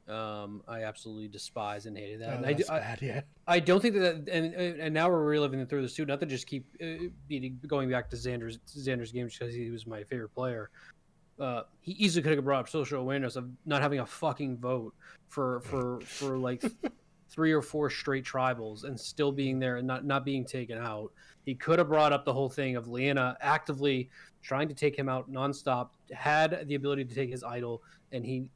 [0.07, 2.29] Um, I absolutely despise and hated that.
[2.29, 5.69] oh, and I, bad yeah I don't think that, and and now we're reliving it
[5.69, 6.05] through this too.
[6.05, 9.85] Not to just keep uh, beating, going back to Xander's Xander's games because he was
[9.85, 10.69] my favorite player.
[11.39, 14.93] Uh, he easily could have brought up social awareness of not having a fucking vote
[15.27, 16.63] for for for like
[17.29, 21.11] three or four straight tribals and still being there and not not being taken out.
[21.43, 24.09] He could have brought up the whole thing of Liana actively
[24.41, 25.89] trying to take him out nonstop.
[26.11, 28.49] Had the ability to take his idol, and he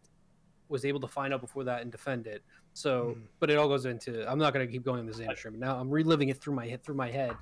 [0.72, 2.42] was able to find out before that and defend it.
[2.74, 3.24] So, Mhm.
[3.40, 4.28] but it all goes into.
[4.32, 5.60] I'm not going to keep going on the Xander stream.
[5.60, 6.82] Now I'm reliving it through my head.
[6.84, 7.36] Through my head.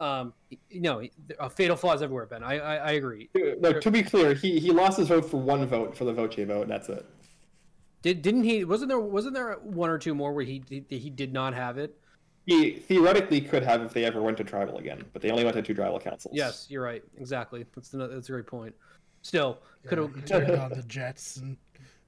[0.00, 0.34] Um,
[0.68, 1.06] you know,
[1.38, 2.26] uh, fatal flaws everywhere.
[2.26, 3.30] Ben, I I, I agree.
[3.60, 6.34] like to be clear, he he lost his vote for one vote for the Voce
[6.44, 7.06] vote, that's it.
[8.02, 8.64] Did didn't he?
[8.64, 11.78] Wasn't there wasn't there one or two more where he he, he did not have
[11.78, 11.96] it?
[12.46, 15.54] He theoretically could have if they ever went to tribal again, but they only went
[15.54, 16.34] to two tribal councils.
[16.34, 17.04] Yes, you're right.
[17.18, 17.64] Exactly.
[17.72, 18.74] That's the, that's a great point.
[19.22, 20.12] Still, could have.
[20.16, 21.56] he turned on the jets and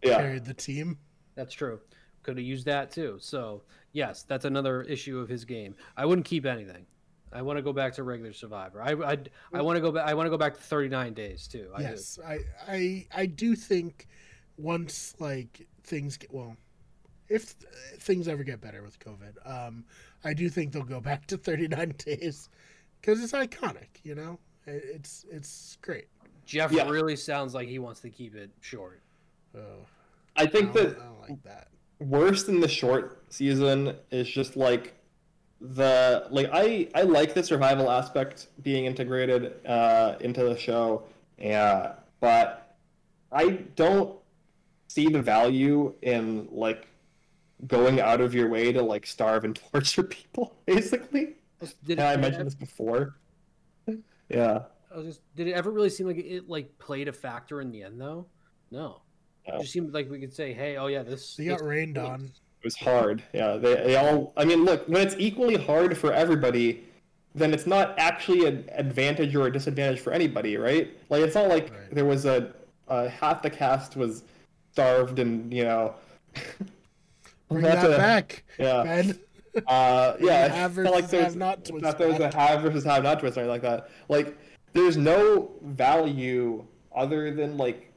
[0.05, 0.19] Yeah.
[0.19, 0.99] carried the team
[1.35, 1.81] That's true.
[2.23, 3.19] Could have used that too.
[3.21, 5.75] So yes, that's another issue of his game.
[5.97, 6.87] I wouldn't keep anything.
[7.33, 8.81] I want to go back to regular Survivor.
[8.81, 9.19] I I,
[9.53, 10.07] I want to go back.
[10.09, 11.71] I want to go back to 39 days too.
[11.75, 11.85] I do.
[11.85, 12.39] yes I,
[12.69, 14.07] I i do think
[14.57, 16.57] once like things get well
[17.29, 17.55] if
[17.99, 19.85] things ever get better with covid um
[20.23, 22.49] i do think they'll go back to 39 days
[23.01, 26.07] because it's iconic you know it's it's great
[26.47, 26.89] Jeff Yeah.
[26.89, 29.01] really sounds like he wants to keep it short.
[29.57, 29.87] oh
[30.37, 31.69] I think I that don't, I like that
[32.01, 34.95] worse than the short season is just like
[35.61, 41.05] the like I I like the survival aspect being integrated uh, into the show,
[41.39, 42.77] yeah, but
[43.33, 44.19] I don't
[44.89, 46.89] see the value in like
[47.67, 51.37] going out of your way to like starve and torture people, basically.
[51.85, 53.17] Did And I it, mentioned this before.
[54.29, 54.65] Yeah.
[54.91, 57.71] I was just, did it ever really seem like it like played a factor in
[57.71, 58.31] the end though?
[58.71, 59.04] No.
[59.49, 59.57] No.
[59.57, 61.99] It just seemed like we could say, "Hey, oh yeah, this." they got this- rained
[61.99, 63.23] on It was hard.
[63.33, 64.33] Yeah, they, they all.
[64.37, 66.83] I mean, look, when it's equally hard for everybody,
[67.35, 70.91] then it's not actually an advantage or a disadvantage for anybody, right?
[71.11, 71.91] Like it's not like Right.
[71.95, 72.55] there was a,
[72.89, 74.23] a half the cast was
[74.73, 75.95] starved and you know.
[77.49, 78.83] bring That's that a- back Yeah.
[78.83, 79.19] ben
[79.69, 82.35] Uh, yeah, it's have not like there's have not it's twist not there's a back.
[82.35, 83.89] have versus have not twist or anything like that.
[84.09, 84.37] Like,
[84.73, 86.65] there's no value
[86.97, 87.93] other than like,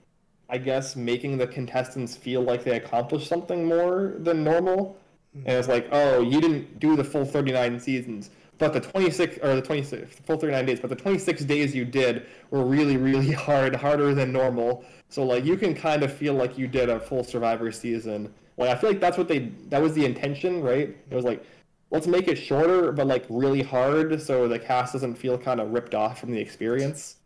[0.49, 4.97] I guess making the contestants feel like they accomplished something more than normal.
[5.33, 9.55] And it's like, oh, you didn't do the full 39 seasons, but the 26 or
[9.55, 13.75] the 26 full 39 days, but the 26 days you did were really, really hard,
[13.75, 14.83] harder than normal.
[15.09, 18.33] So like, you can kind of feel like you did a full Survivor season.
[18.57, 20.95] Like, I feel like that's what they that was the intention, right?
[21.09, 21.43] It was like,
[21.91, 25.71] let's make it shorter, but like really hard, so the cast doesn't feel kind of
[25.71, 27.17] ripped off from the experience.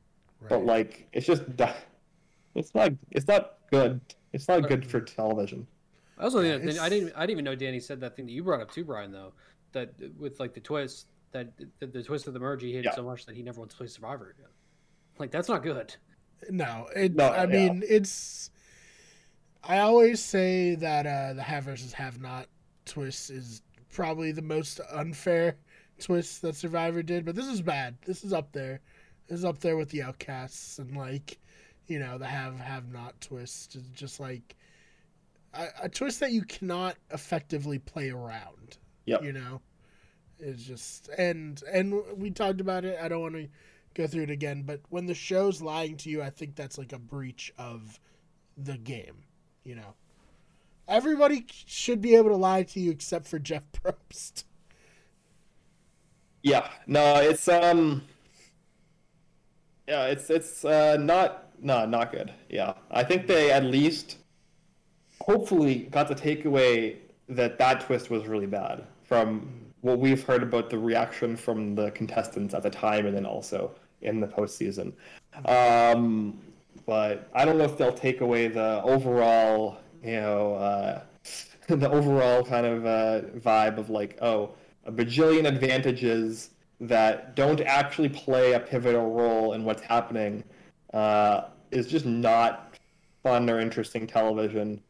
[0.50, 1.44] But like, it's just,
[2.56, 4.02] it's not, it's not good.
[4.34, 5.68] It's not good for television.
[6.18, 7.14] I also Yeah, think that- I didn't.
[7.16, 9.12] I didn't even know Danny said that thing that you brought up too, Brian.
[9.12, 9.34] Though
[9.74, 11.50] that with like the twist that
[11.80, 12.96] the, the twist of the merge, he hated Yeah.
[12.96, 14.50] so much that he never wants to play Survivor again.
[15.18, 15.96] Like that's not good.
[16.50, 17.16] No, it.
[17.16, 17.46] No, I yeah.
[17.48, 18.52] mean, it's.
[19.64, 22.48] I always say that uh, the have versus have not
[22.86, 23.62] twist is
[23.94, 25.56] probably the most unfair
[26.00, 27.96] twist that Survivor did, but this is bad.
[28.06, 28.80] This is up there.
[29.28, 31.38] This is up there with the outcasts and like,
[31.92, 33.76] you know, the have have not twist.
[33.76, 34.56] It's just like
[35.54, 38.78] a, a twist that you cannot effectively play around.
[39.06, 39.62] Yeah, You know,
[40.40, 42.98] it's just and and we talked about it.
[43.02, 43.50] I don't want to
[43.94, 46.94] go through it again, but when the show's lying to you, I think that's like
[46.94, 48.00] a breach of
[48.58, 49.26] the game.
[49.66, 49.96] You know,
[50.88, 54.46] everybody should be able to lie to you except for Jeff Probst.
[56.42, 58.04] Yeah, no, it's um,
[59.88, 62.34] yeah, it's it's uh not no not good.
[62.50, 64.18] Yeah, I think they at least
[65.22, 66.98] hopefully got the takeaway
[67.30, 69.48] that that twist was really bad from
[69.82, 73.72] what we've heard about the reaction from the contestants at the time and then also
[74.02, 74.94] in the postseason.
[75.46, 76.40] Um,
[76.86, 81.02] but I don't know if they'll take away the overall, you know, uh,
[81.68, 84.52] the overall kind of uh, vibe of like, oh,
[84.86, 90.44] a bajillion advantages that don't actually play a pivotal role in what's happening
[90.94, 92.78] uh, is just not
[93.24, 94.82] fun or interesting television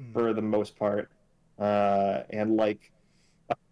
[0.00, 0.12] Mm.
[0.12, 1.10] for the most part.
[1.58, 2.90] Uh, and like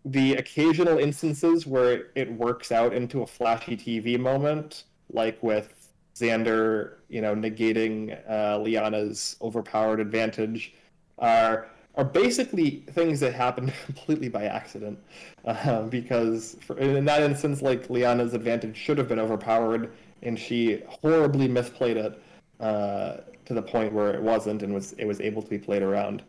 [0.05, 6.97] the occasional instances where it works out into a flashy TV moment, like with Xander,
[7.09, 10.75] you know, negating uh, Liana's overpowered advantage,
[11.19, 14.99] are are basically things that happen completely by accident.
[15.45, 19.93] Uh, because for, in that instance, like Liana's advantage should have been overpowered,
[20.23, 22.23] and she horribly misplayed it
[22.61, 25.83] uh, to the point where it wasn't, and was it was able to be played
[25.83, 26.23] around.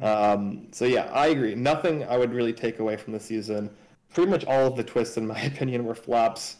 [0.00, 1.54] Um, so yeah, I agree.
[1.54, 3.70] Nothing I would really take away from the season.
[4.12, 6.56] Pretty much all of the twists, in my opinion, were flops.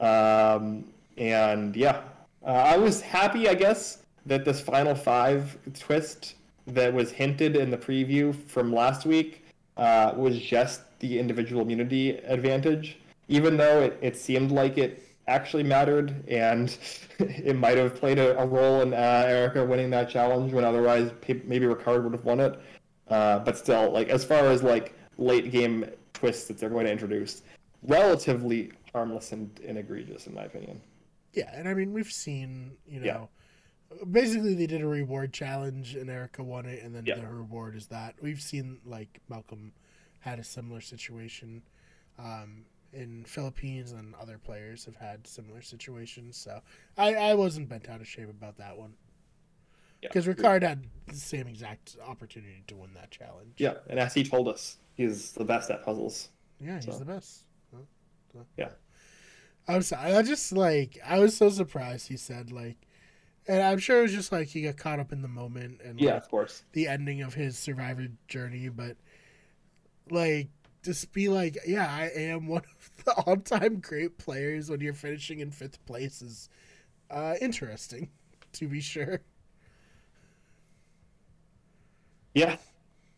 [0.00, 0.84] Um,
[1.16, 2.02] and yeah,
[2.44, 6.34] uh, I was happy, I guess, that this final five twist
[6.66, 9.44] that was hinted in the preview from last week
[9.76, 12.98] uh, was just the individual immunity advantage,
[13.28, 16.76] even though it, it seemed like it actually mattered and
[17.18, 21.10] it might have played a, a role in uh, Erika winning that challenge when otherwise
[21.28, 22.60] maybe Ricard would have won it.
[23.08, 26.92] Uh, but still, like as far as like late game twists that they're going to
[26.92, 27.42] introduce,
[27.82, 30.80] relatively harmless and, and egregious in my opinion.
[31.32, 33.28] Yeah, and I mean we've seen, you know,
[33.90, 33.96] Yeah.
[34.10, 37.16] basically they did a reward challenge and Erika won it, and then Yeah.
[37.16, 39.72] the reward is that we've seen like Malcolm
[40.20, 41.62] had a similar situation
[42.18, 42.64] um,
[42.94, 46.36] in Philippines, and other players have had similar situations.
[46.36, 46.60] So
[46.96, 48.94] I, I wasn't bent out of shape about that one
[50.02, 50.08] Yeah.
[50.08, 53.54] because Ricard had the same exact opportunity to win that challenge.
[53.58, 56.30] Yeah, and as he told us, he's the best at puzzles.
[56.60, 56.98] Yeah, he's So.
[56.98, 57.42] the best.
[58.56, 58.70] Yeah.
[59.68, 60.12] I'm sorry.
[60.12, 62.76] I just like I was so surprised he said like,
[63.46, 66.00] and I'm sure it was just like he got caught up in the moment and
[66.00, 66.64] Yeah, of course.
[66.72, 68.96] the ending of his survivor journey, but
[70.10, 70.48] like
[70.84, 75.40] just be like, yeah, I am one of the all-time great players when you're finishing
[75.40, 76.48] in fifth place is
[77.10, 78.10] uh, interesting,
[78.52, 79.20] to be sure.
[82.34, 82.56] Yeah,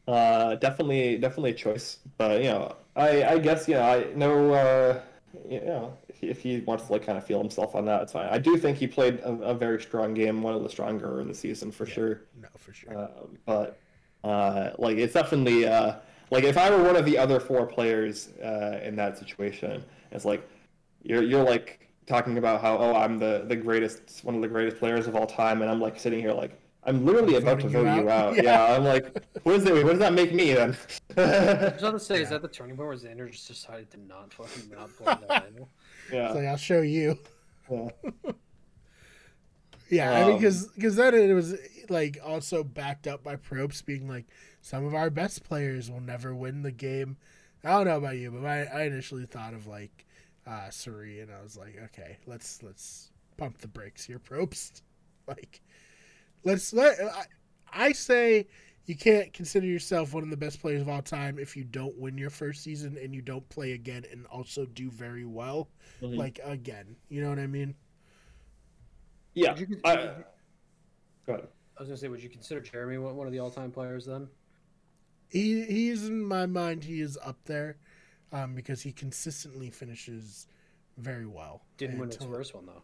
[0.07, 1.99] uh, definitely, definitely a choice.
[2.19, 5.01] But you know, I, I guess yeah, I know, uh,
[5.49, 8.03] you know, if he, if he wants to like kind of feel himself on that,
[8.03, 8.29] it's fine.
[8.31, 11.29] I do think he played a, a very strong game, one of the stronger in
[11.29, 12.23] the season for sure.
[12.41, 12.97] No, for sure.
[12.99, 13.79] Um, but
[14.23, 15.97] uh, like it's definitely uh,
[16.31, 20.25] like if I were one of the other four players uh, in that situation, it's
[20.25, 20.47] like
[21.03, 24.79] you're you're like talking about how oh I'm the the greatest one of the greatest
[24.79, 27.85] players of all time, and I'm like sitting here like I'm literally about to Voting
[27.85, 28.29] vote you you out?
[28.29, 28.37] out.
[28.43, 28.43] Yeah.
[28.43, 28.77] Yeah.
[28.77, 29.75] I'm like what is it?
[29.85, 30.77] What does that make me then?
[31.17, 34.01] I was about to say, is that the turning point where Xander just decided to
[34.01, 35.69] not fucking not play that angle?
[36.13, 36.27] yeah.
[36.27, 37.19] It's like I'll show you.
[37.71, 37.89] yeah.
[39.89, 40.39] Yeah, I mean, Um,
[40.75, 41.55] because then it was
[41.89, 44.25] like also backed up by Probst being like,
[44.67, 47.17] some of our best players will never win the game.
[47.63, 50.05] I don't know about you, but I, I initially thought of like
[50.45, 54.83] uh Suri, and I was like, okay, let's let's pump the brakes here, Probst.
[55.29, 55.61] Like,
[56.45, 57.25] let's let I,
[57.73, 58.47] I say
[58.87, 61.97] you can't consider yourself one of the best players of all time if you don't
[61.99, 65.69] win your first season and you don't play again and also do very well,
[66.01, 66.17] Mhm.
[66.17, 66.95] like again.
[67.09, 67.75] You know what I mean?
[69.35, 69.53] yeah.
[69.59, 69.95] Would I,
[71.27, 71.49] go ahead.
[71.77, 74.29] I was gonna say, would you consider Jeremy one one of the all-time players then?
[75.29, 76.85] He he's in my mind.
[76.85, 77.77] He is up there,
[78.33, 80.47] um, because he consistently finishes
[80.99, 81.63] very well.
[81.79, 82.83] Didn't win his first one though.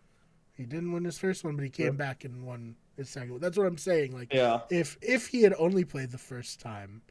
[0.56, 1.92] He didn't win his first one, but he came Sure.
[1.94, 3.32] back and won his second.
[3.32, 3.40] one.
[3.40, 4.12] That's what I'm saying.
[4.12, 4.60] Like Yeah.
[4.70, 7.02] if if he had only played the first time,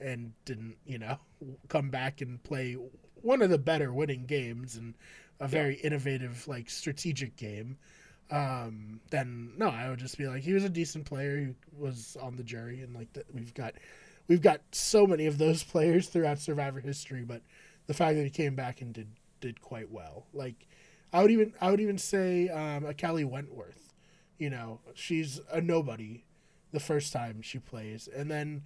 [0.00, 1.18] and didn't you know
[1.68, 2.72] come back and play
[3.22, 4.94] one of the better winning games and
[5.38, 7.76] a very innovative like strategic game,
[8.30, 11.38] um, then no, I would just be like he was a decent player.
[11.38, 13.74] He was on the jury, and like that we've got
[14.32, 17.22] we've got so many of those players throughout Survivor history.
[17.22, 17.42] But
[17.86, 19.08] the fact that he came back and did
[19.40, 20.66] did quite well, like
[21.12, 23.92] I would even I would even say um, a Kelley Wentworth.
[24.38, 26.24] You know, she's a nobody
[26.72, 28.62] the first time she plays, and then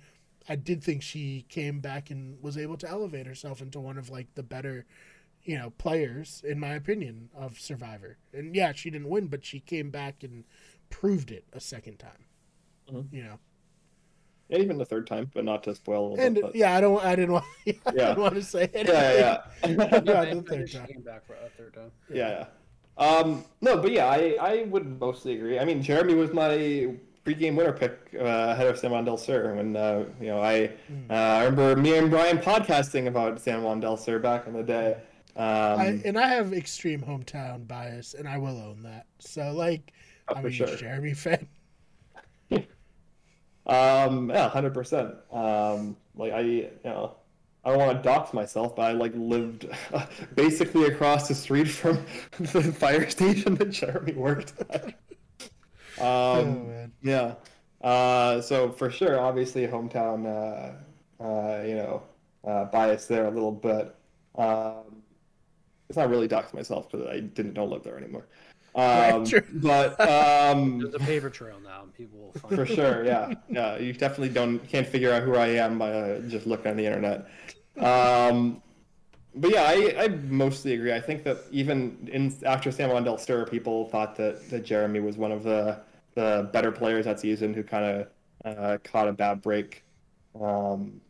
[0.48, 4.08] I did think she came back and was able to elevate herself into one of
[4.08, 4.86] like the better,
[5.44, 8.16] you know, players in my opinion of Survivor.
[8.32, 10.44] And yeah, she didn't win, but she came back and
[10.88, 12.26] proved it a second time.
[12.90, 13.12] Mhm.
[13.12, 13.38] You know,
[14.50, 16.44] And even the third time, but not to spoil a and bit.
[16.44, 16.54] But...
[16.56, 17.92] yeah, I don't, I didn't want, I Yeah.
[18.08, 18.86] didn't want to say anything.
[18.94, 19.42] Yeah, yeah.
[19.64, 20.86] Yeah, Yeah, the I- I third think time.
[20.86, 21.90] came back for a third time.
[22.12, 22.44] yeah,
[22.98, 23.04] yeah.
[23.04, 25.58] Um, no, but yeah, I, I would mostly agree.
[25.58, 26.94] I mean, Jeremy was my
[27.26, 29.54] pregame winner pick uh, ahead of San Juan del Sur.
[29.54, 31.10] When uh, you know, I Hmm.
[31.10, 34.62] uh, I remember me and Brian podcasting about San Juan del Sur back in the
[34.62, 34.96] day.
[35.36, 35.44] Um,
[35.78, 39.04] I, and I have extreme hometown bias, and I will own that.
[39.18, 39.92] So, like,
[40.28, 40.66] oh, I'm a sure.
[40.68, 41.46] huge Jeremy fan.
[43.66, 45.14] Um, yeah, hundred percent.
[45.32, 47.16] Um, like I, you know,
[47.64, 49.66] I don't want to dox myself, but I like lived
[50.34, 52.04] basically across the street from
[52.38, 54.94] the fire station that Jeremy worked at.
[56.34, 56.92] oh Um, man.
[57.02, 57.34] yeah.
[57.80, 62.02] Uh, so for sure, obviously hometown, uh, uh, you know,
[62.44, 63.94] uh, bias there a little bit.
[64.36, 65.02] Um,
[65.88, 68.26] it's not really dox myself because I didn't don't live there anymore.
[68.92, 69.42] Right, Um, true.
[69.52, 72.54] but um, There's a paper trail now, and people will find.
[72.54, 72.66] for it.
[72.66, 76.46] sure yeah yeah you definitely don't can't figure out who i am by uh, just
[76.46, 77.26] looking on the internet
[77.78, 78.62] um
[79.34, 83.18] but yeah I, I mostly agree i think that even in after san juan del
[83.18, 85.80] Sur, people thought that, that jeremy was one of the
[86.14, 88.08] the better players that season who kind of
[88.44, 89.84] uh, caught a bad break
[90.40, 91.00] um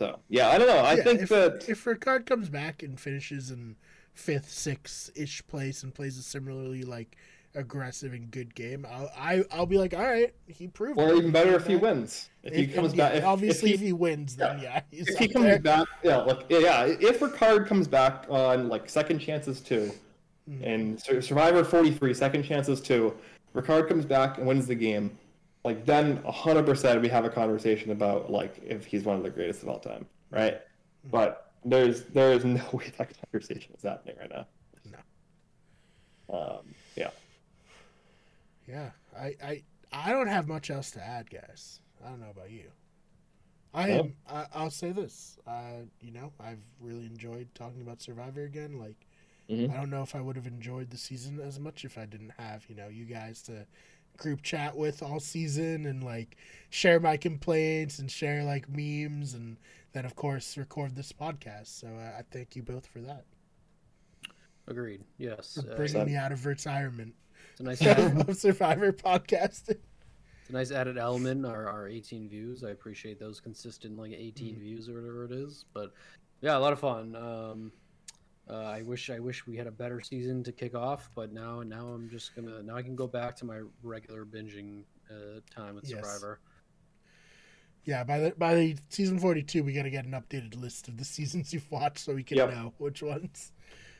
[0.00, 2.98] so yeah i don't know i Yeah, think if, that if Ricard comes back and
[3.00, 3.76] finishes in
[4.14, 7.16] fifth, sixth ish place and plays a similarly like
[7.54, 10.98] aggressive and good game, I'll I, I'll be like, all right, he proved.
[10.98, 13.80] or even better if he wins if, he comes yeah, back if, obviously, if if
[13.80, 15.58] he, he, wins, then yeah, he's if he comes there.
[15.58, 19.92] back, yeah, look, yeah, if Ricard comes back on like second chances too,
[20.50, 20.62] Mhm.
[20.66, 23.14] and Survivor 43, second chances too,
[23.54, 25.16] Ricard comes back and wins the game,
[25.64, 29.62] like then 100% we have a conversation about like if he's one of the greatest
[29.62, 30.60] of all time, right?
[31.10, 34.46] But there's there is no way that conversation is happening right now.
[36.28, 36.38] No.
[36.38, 37.10] Um, yeah.
[38.66, 41.80] Yeah, I, I I don't have much else to add, guys.
[42.04, 42.70] I don't know about you.
[43.74, 43.94] I Yeah.
[44.00, 44.14] am.
[44.28, 45.38] I, I'll say this.
[45.46, 48.78] Uh, you know, I've really enjoyed talking about Survivor again.
[48.78, 49.06] Like,
[49.50, 49.70] Mhm.
[49.72, 52.32] I don't know if I would have enjoyed the season as much if I didn't
[52.38, 53.66] have you know you guys to
[54.18, 56.36] group chat with all season and like
[56.70, 59.56] share my complaints and share like memes and
[59.92, 61.66] then of course record this podcast.
[61.80, 63.24] So uh, I thank you both for that.
[64.68, 65.02] Agreed.
[65.18, 65.58] Yes.
[65.60, 67.14] For Uh, bringing so- me out of retirement
[67.50, 69.78] it's a nice, added, of Survivor podcasting.
[70.40, 71.44] it's a nice added element.
[71.44, 72.62] Our, our 18 views.
[72.64, 74.58] I appreciate those consistent like 18 Mhm.
[74.60, 75.64] views or whatever it is.
[75.74, 75.92] But
[76.40, 77.14] yeah, a lot of fun.
[77.16, 77.72] Um,
[78.48, 81.62] uh, I wish I wish we had a better season to kick off, but now
[81.62, 85.74] now I'm just gonna now I can go back to my regular binging uh, time
[85.76, 85.98] with Yes.
[86.00, 86.40] Survivor.
[87.84, 90.96] Yeah, by the by the season forty two, we gotta get an updated list of
[90.98, 92.50] the seasons you've watched so we can Yep.
[92.50, 93.52] know which ones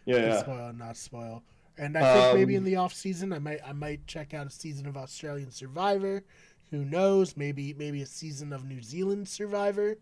[0.05, 0.17] Yeah.
[0.17, 0.41] yeah.
[0.41, 1.43] spoil and not spoil.
[1.79, 4.47] And I think maybe in Um, the off season, I might I might check out
[4.47, 6.23] a season of Australian Survivor.
[6.71, 7.37] Who knows?
[7.37, 9.97] Maybe maybe a season of New Zealand Survivor.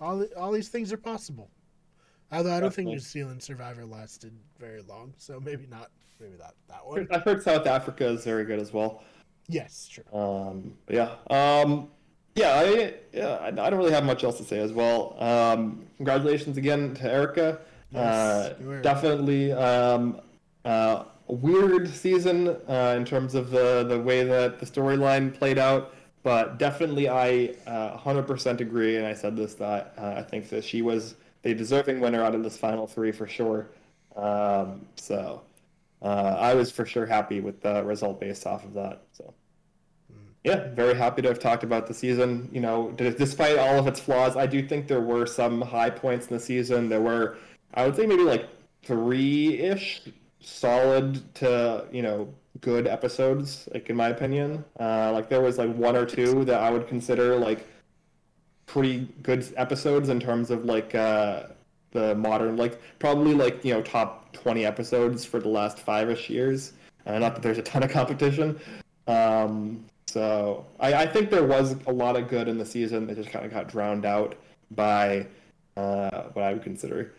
[0.00, 1.50] All all these things are possible.
[2.32, 2.94] Although I don't think Definitely.
[2.94, 5.90] New Zealand Survivor lasted very long, so maybe not.
[6.18, 7.06] Maybe that that one.
[7.10, 9.04] I've heard South Africa is very good as well.
[9.46, 10.04] Yes, true.
[10.18, 11.90] Um, yeah, um,
[12.34, 15.16] yeah, I, yeah, I, don't really have much else to say as well.
[15.20, 17.60] Um, congratulations again to Erika.
[17.90, 20.20] Yes, uh, definitely um,
[20.64, 25.58] uh, a weird season uh, in terms of the the way that the storyline played
[25.58, 30.48] out, but definitely I uh, 100% agree, and I said this that uh, I think
[30.48, 33.70] that she was the deserving winner out of this final three for sure.
[34.16, 35.42] Um, so.
[36.02, 39.04] Uh, I was for sure happy with the result based off of that.
[39.12, 39.32] So,
[40.44, 42.50] yeah, very happy to have talked about the season.
[42.52, 46.26] You know, despite all of its flaws, I do think there were some high points
[46.26, 46.90] in the season.
[46.90, 47.38] There were,
[47.72, 48.46] I would say, maybe like
[48.82, 50.02] three ish
[50.40, 53.68] solid to you know good episodes.
[53.72, 56.86] Like in my opinion, uh, like there was like one or two that I would
[56.88, 57.66] consider like
[58.66, 61.44] pretty good episodes in terms of like uh,
[61.92, 66.28] the modern, like probably like you know top twenty episodes for the last five ish
[66.28, 66.74] years.
[67.06, 68.60] Uh, not that there's a ton of competition.
[69.06, 69.84] Um,
[70.14, 73.30] so I, I think there was a lot of good in the season that just
[73.30, 74.36] kind of got drowned out
[74.70, 75.26] by
[75.76, 77.14] uh, what I would consider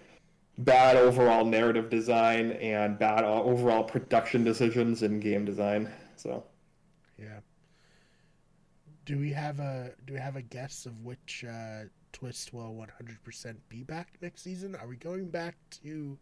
[0.59, 5.91] bad overall narrative design and bad overall production decisions in game design.
[6.15, 6.45] So
[7.19, 7.41] Yeah.
[9.03, 12.87] Do we have a do we have a guess of which uh, twist will one
[12.87, 14.73] hundred percent be back next season?
[14.73, 16.17] Are we going back to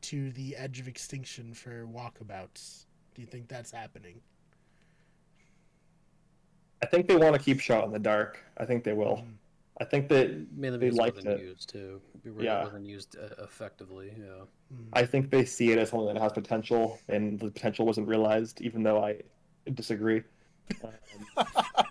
[0.00, 2.86] to the edge of extinction for walkabouts?
[3.14, 4.20] Do you think that's happening?
[6.82, 8.38] I think they want to keep shot in the dark.
[8.56, 9.16] I think they will.
[9.24, 9.32] Mm.
[9.80, 11.44] I think that Mainly They because it liked wasn't it.
[11.46, 12.00] used too.
[12.24, 12.64] It really Yeah.
[12.64, 14.12] wasn't used uh, effectively.
[14.18, 14.24] Yeah.
[14.74, 14.88] Mm.
[14.92, 18.60] I think they see it as something that has potential, and the potential wasn't realized.
[18.60, 19.20] Even though I
[19.74, 20.22] disagree.
[21.36, 21.46] Um,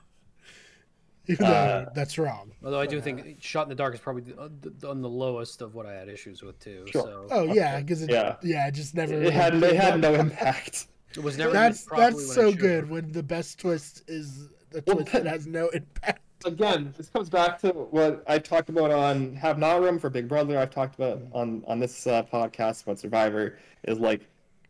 [1.29, 2.51] Even though Uh, that's wrong.
[2.63, 5.09] Although I do think "Shot in the Dark" is probably the, uh, the, on the
[5.09, 6.85] lowest of what I had issues with too.
[6.89, 7.01] Sure.
[7.03, 8.37] So Oh yeah, because it, yeah.
[8.41, 8.67] Yeah.
[8.67, 9.13] it just never.
[9.13, 10.87] it had really it had no impact.
[11.15, 15.11] It was never That's that's so good when the best twist is the Well, twist
[15.13, 16.21] that has no impact.
[16.45, 20.27] again, this comes back to what I talked about on Have Not Room for Big
[20.27, 20.57] Brother.
[20.59, 24.21] I've talked about on on this uh, podcast about Survivor is like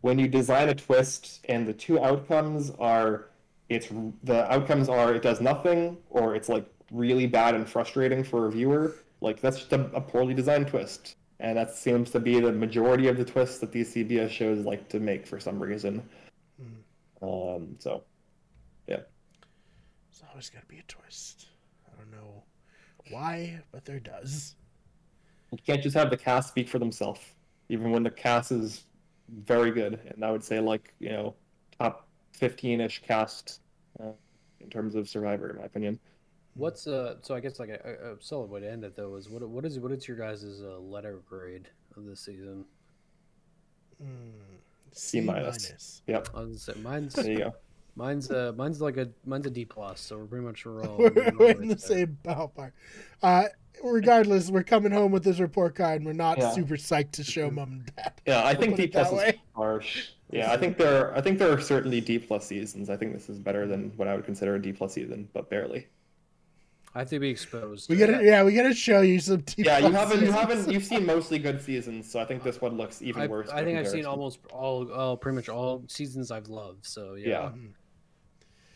[0.01, 3.29] when you design a twist and the two outcomes are
[3.69, 3.89] it's
[4.23, 8.51] the outcomes are it does nothing or it's like really bad and frustrating for a
[8.51, 8.95] viewer.
[9.19, 13.07] Like that's just a, a poorly designed twist, and that seems to be the majority
[13.07, 16.07] of the twists that these CBS shows like to make for some reason.
[17.21, 18.03] Um, so
[20.19, 21.47] There's always got to be a twist.
[21.85, 22.43] I don't know
[23.11, 24.55] why, but there does.
[25.51, 27.19] You can't just have the cast speak for themselves,
[27.69, 28.85] even when the cast is
[29.29, 29.99] very good.
[30.13, 31.35] And I would say, like, you know,
[31.79, 33.61] top 15 ish cast
[34.01, 34.11] uh,
[34.59, 35.99] in terms of Survivor, in my opinion.
[36.55, 37.17] What's uh?
[37.21, 39.47] So I guess like a, a a solid way to end it though is what
[39.47, 42.65] what is what is your guys' uh, letter grade of this season?
[44.03, 44.31] Mm,
[44.91, 46.01] C minus.
[46.07, 46.29] Yep.
[46.33, 47.53] I was gonna say mine's There you go.
[47.97, 50.97] Mine's uh mine's like a mine's a D plus, so we're pretty much we're all
[50.99, 51.77] we're, we're right in the there.
[51.77, 52.71] same ballpark.
[53.21, 53.45] Uh,
[53.83, 56.51] regardless, we're coming home with this report card, and we're not Yeah.
[56.51, 58.13] super psyched to show mom and dad.
[58.25, 59.41] Yeah, I think D that plus is way.
[59.55, 60.09] harsh.
[60.31, 61.15] Yeah, I think there.
[61.15, 62.89] I think there are certainly D plus seasons.
[62.89, 65.49] I think this is better than what I would consider a D plus season, but
[65.49, 65.87] barely.
[66.95, 67.89] I have to be exposed.
[67.91, 68.25] We to gotta, it.
[68.25, 69.41] yeah, we gotta show you some.
[69.43, 70.21] T Yeah, you haven't.
[70.21, 70.71] You haven't.
[70.71, 73.49] You've seen mostly good seasons, so I think this one looks even I, worse.
[73.49, 76.85] I by think I've seen almost all, all pretty much all seasons I've loved.
[76.87, 77.51] So yeah, Yeah.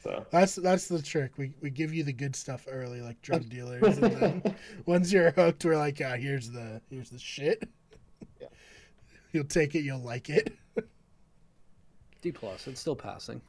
[0.04, 1.38] So That's that's the trick.
[1.38, 5.32] We we give you the good stuff early, like drug dealers, and then once you're
[5.32, 7.64] hooked, we're like, ah, here's the here's the shit.
[8.40, 8.48] Yeah.
[9.32, 9.82] You'll take it.
[9.84, 10.54] You'll like it.
[12.22, 12.68] D plus.
[12.68, 13.42] It's still passing.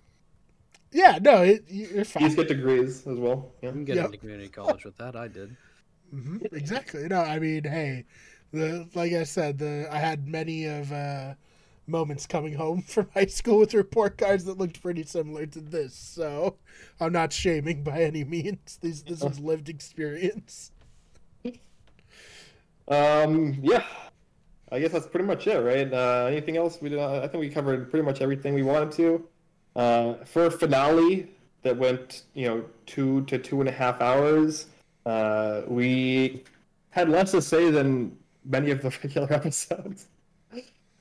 [0.92, 2.24] Yeah, no, it, you're fine.
[2.24, 2.36] you fine.
[2.36, 3.50] get degrees as well.
[3.62, 3.68] Yeah.
[3.70, 4.04] You can get Yep.
[4.06, 5.16] into community college with that.
[5.16, 5.56] I did.
[6.10, 7.08] hmm Exactly.
[7.08, 8.04] No, I mean, hey,
[8.52, 11.34] the like I said, the I had many of uh,
[11.92, 15.94] moments coming home from high school with report cards that looked pretty similar to this.
[15.94, 16.56] So
[16.98, 18.78] I'm not shaming by any means.
[18.82, 20.72] This this is lived experience.
[22.88, 23.84] Um, yeah,
[24.72, 25.92] I guess that's pretty much it, right?
[25.92, 26.78] Uh, anything else?
[26.80, 29.28] We did, uh, I think we covered pretty much everything we wanted to.
[29.76, 31.28] Uh, for a finale
[31.62, 34.66] that went, you know, two to two and a half hours,
[35.06, 36.42] uh, we
[36.90, 40.08] had less to say than many of the regular episodes.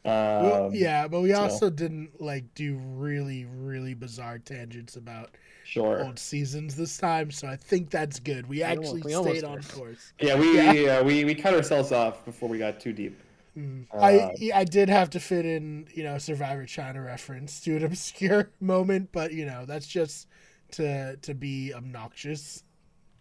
[0.03, 5.31] Um, Well, yeah, but we so- also didn't like do really really bizarre tangents about
[5.63, 6.03] sure.
[6.03, 7.29] old seasons this time.
[7.31, 8.47] So I think that's good.
[8.47, 10.13] We actually we stayed on course.
[10.19, 10.97] Yeah, we Yeah.
[10.99, 13.19] Uh, we we cut ourselves off before we got too deep.
[13.57, 13.85] Mm.
[13.93, 17.83] Uh, I I did have to fit in, you know, Survivor China reference to an
[17.91, 20.27] obscure moment, but you know, that's just
[20.71, 22.63] to to be obnoxious.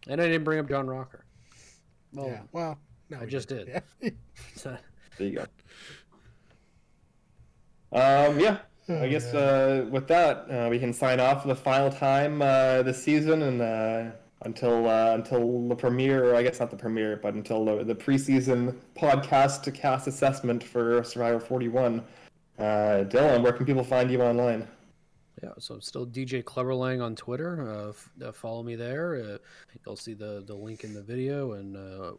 [0.09, 1.25] And I didn't bring up John Rocker.
[2.15, 2.41] Well, yeah.
[2.53, 2.79] Well,
[3.11, 3.67] no, I we just did.
[3.67, 3.83] did.
[4.01, 4.11] Yeah.
[4.57, 4.79] so-
[5.19, 5.45] There you go.
[7.93, 11.55] Um, yeah, I Oh, guess uh, with that, uh, we can sign off for the
[11.55, 14.11] final time uh, this season, and uh,
[14.43, 17.95] until uh, until the premiere, or I guess not the premiere, but until the, the
[17.95, 22.03] preseason podcast to cast assessment for Survivor 41.
[22.59, 22.63] Uh,
[23.09, 24.67] Dylan, where can people find you online?
[25.43, 27.67] Yeah, so I'm still DJ Cleverlang on Twitter.
[27.71, 29.15] Uh, f- uh, follow me there.
[29.17, 29.39] Uh,
[29.87, 32.13] you'll see the, the link in the video, and uh,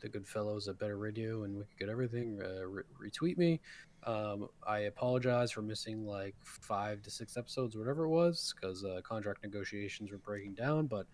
[0.00, 3.60] the good fellows at Better Radio and Wicked Good Everything uh, re- retweet me.
[4.04, 9.00] Um, I apologize for missing like five to six episodes, whatever it was, because uh,
[9.02, 10.86] contract negotiations were breaking down.
[10.86, 11.06] But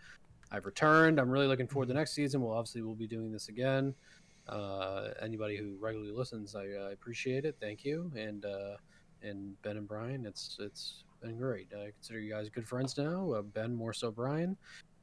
[0.53, 1.18] I've returned.
[1.18, 2.41] I'm really looking forward to the next season.
[2.41, 3.95] We'll obviously we'll be doing this again.
[4.49, 7.57] Uh, anybody who regularly listens, I, I appreciate it.
[7.61, 8.13] Thank you.
[8.17, 8.76] And uh,
[9.22, 11.68] and Ben and Brian, it's it's been great.
[11.76, 13.33] I consider you guys good friends now.
[13.33, 14.57] Uh, ben more so Brian,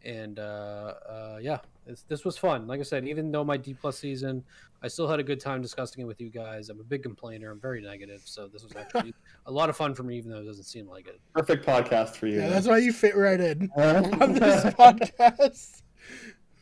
[0.03, 2.67] and uh, uh, yeah, it's, this was fun.
[2.67, 4.43] Like I said, even though my D plus season,
[4.81, 6.69] I still had a good time discussing it with you guys.
[6.69, 7.51] I'm a big complainer.
[7.51, 9.13] I'm very negative, so this was actually
[9.45, 11.19] a lot of fun for me, even though it doesn't seem like it.
[11.33, 12.39] Perfect podcast for you.
[12.39, 15.81] Yeah, that's why you fit right in on this podcast.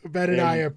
[0.04, 0.74] Ben and I are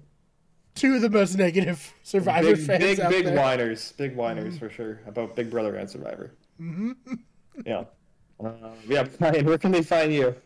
[0.74, 3.36] two of the most negative Survivor big, fans big, out big there.
[3.36, 6.32] whiners, big whiners for sure about Big Brother and Survivor.
[6.58, 6.92] hmm
[7.64, 7.84] Yeah,
[8.44, 8.50] uh,
[8.86, 9.04] yeah.
[9.18, 10.36] Brian, where can they find you?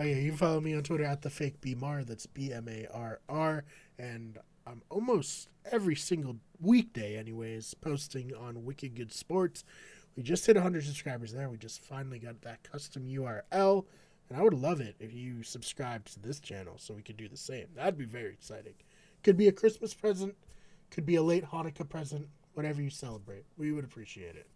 [0.00, 2.06] Oh yeah, you can follow me on Twitter at the fake Bmar.
[2.06, 3.64] That's B M A R R,
[3.98, 9.64] and I'm almost every single weekday, anyways, posting on Wicked Good Sports.
[10.14, 11.48] We just hit 100 subscribers there.
[11.48, 13.86] We just finally got that custom URL,
[14.28, 17.28] and I would love it if you subscribed to this channel so we could do
[17.28, 17.66] the same.
[17.74, 18.74] That'd be very exciting.
[19.24, 20.36] Could be a Christmas present,
[20.92, 23.46] could be a late Hanukkah present, whatever you celebrate.
[23.56, 24.46] We would appreciate it.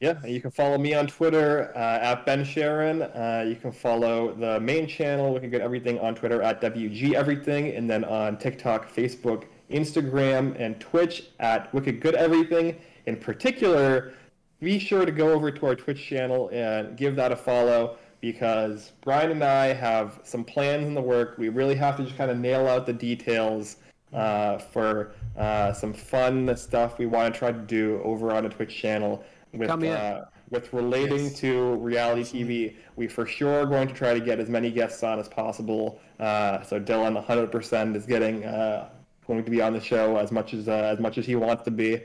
[0.00, 3.02] Yeah, you can follow me on Twitter uh, at Ben Sharron.
[3.14, 7.76] Uh, you can follow the main channel, Wicked Good Everything, on Twitter at WG Everything,
[7.76, 12.78] and then on TikTok, Facebook, Instagram, and Twitch at Wicked Good Everything.
[13.04, 14.14] In particular,
[14.60, 18.92] be sure to go over to our Twitch channel and give that a follow because
[19.02, 21.36] Brian and I have some plans in the work.
[21.36, 23.76] We really have to just kind of nail out the details
[24.14, 28.48] uh, for uh, some fun stuff we want to try to do over on a
[28.48, 29.22] Twitch channel
[29.52, 31.38] with uh, with relating Yes.
[31.40, 32.76] to reality TV.
[32.96, 36.00] We for sure are going to try to get as many guests on as possible.
[36.18, 38.88] Uh, so Dylan 100% is getting uh,
[39.26, 41.62] going to be on the show as much as uh, as much as he wants
[41.64, 42.02] to be,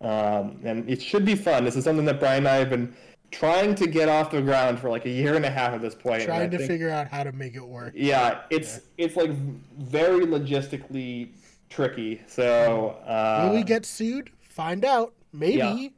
[0.00, 1.64] um, and it should be fun.
[1.64, 2.94] This is something that Brian and I have been
[3.32, 5.94] trying to get off the ground for like a year and a half at this
[5.94, 6.22] point.
[6.22, 7.92] Trying to think- figure out how to make it work.
[7.96, 9.30] yeah, it's it's like
[9.78, 11.30] very logistically
[11.70, 12.20] tricky.
[12.26, 14.30] So uh, Will we get sued?
[14.42, 15.12] Find out.
[15.32, 15.92] Maybe.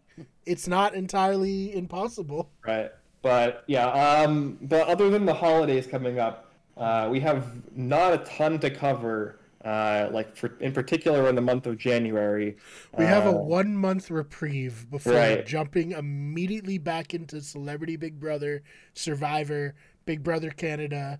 [0.49, 2.51] It's not entirely impossible.
[2.67, 2.91] right?
[3.23, 6.47] But yeah, um, but other than the holidays coming up,
[6.77, 7.45] uh, we have
[7.77, 9.39] not a ton to cover.
[9.65, 12.57] Uh, like for in particular in the month of January,
[12.97, 15.45] We have a Uh, one month reprieve before Right.
[15.45, 18.63] jumping immediately back into Celebrity Big Brother,
[18.95, 19.75] Survivor,
[20.07, 21.19] Big Brother Canada,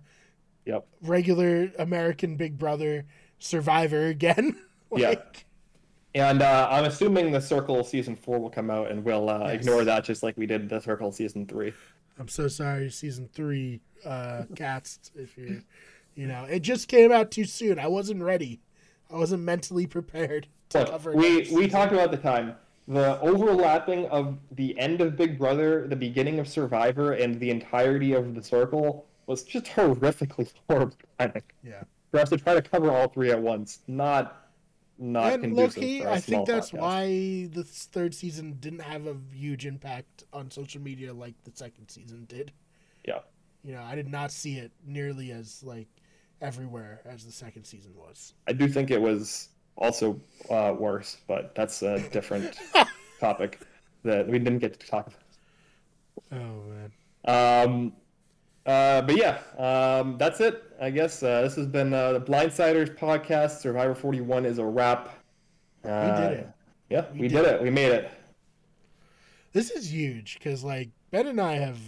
[0.65, 0.87] Yep.
[1.01, 3.05] regular American Big Brother,
[3.39, 4.55] Survivor again.
[4.95, 5.09] Yeah.
[5.09, 5.45] like,
[6.15, 9.61] And uh, I'm assuming the Circle season four will come out, and we'll uh, Yes.
[9.61, 11.73] ignore that just like we did the Circle season three.
[12.17, 15.11] I'm so sorry, season three uh, cast.
[15.15, 15.61] If you,
[16.15, 17.77] you know, it just came out too soon.
[17.79, 18.59] I wasn't ready.
[19.11, 21.15] I wasn't mentally prepared to Look, cover.
[21.15, 22.55] we we talked about the time
[22.87, 28.13] the overlapping of the end of Big Brother, the beginning of Survivor, and the entirety
[28.13, 30.97] of the Circle was just horrifically horrible.
[31.63, 31.83] Yeah.
[32.09, 34.48] For us to try to cover all three at once, not
[34.99, 36.79] not and conducive a I think that's podcast.
[36.79, 41.89] why the third season didn't have a huge impact on social media like the second
[41.89, 42.51] season did.
[43.07, 43.19] Yeah.
[43.63, 45.87] You know, I did not see it nearly as like
[46.41, 48.33] everywhere as the second season was.
[48.47, 50.19] I do think it was also
[50.49, 52.57] uh, worse, but that's a different
[53.19, 53.61] topic
[54.03, 56.41] that we didn't get to talk about.
[56.41, 56.91] Oh man.
[57.25, 57.93] Um,
[58.65, 60.63] uh, but yeah, um, that's it.
[60.81, 63.59] I guess uh, this has been uh, the Blindsiders podcast.
[63.59, 65.09] Survivor 41 is a wrap.
[65.83, 66.49] Uh, We did it.
[66.89, 67.61] Yeah, we, We did, did it.
[67.61, 68.11] We made it.
[69.51, 71.79] This is huge because like Ben and I have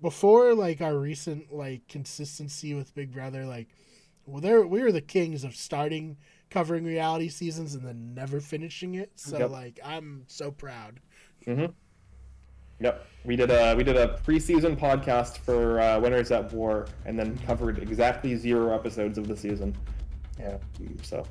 [0.00, 3.68] before like our recent like consistency with Big Brother, like
[4.26, 6.16] well there we were the kings of starting
[6.50, 9.12] covering reality seasons and then never finishing it.
[9.16, 9.50] So Yep.
[9.50, 11.00] like I'm so proud.
[12.82, 17.16] Yep, we did a we did a preseason podcast for uh, Winners at War, and
[17.16, 19.76] then covered exactly zero episodes of the season.
[20.36, 20.56] Yeah,
[21.02, 21.24] so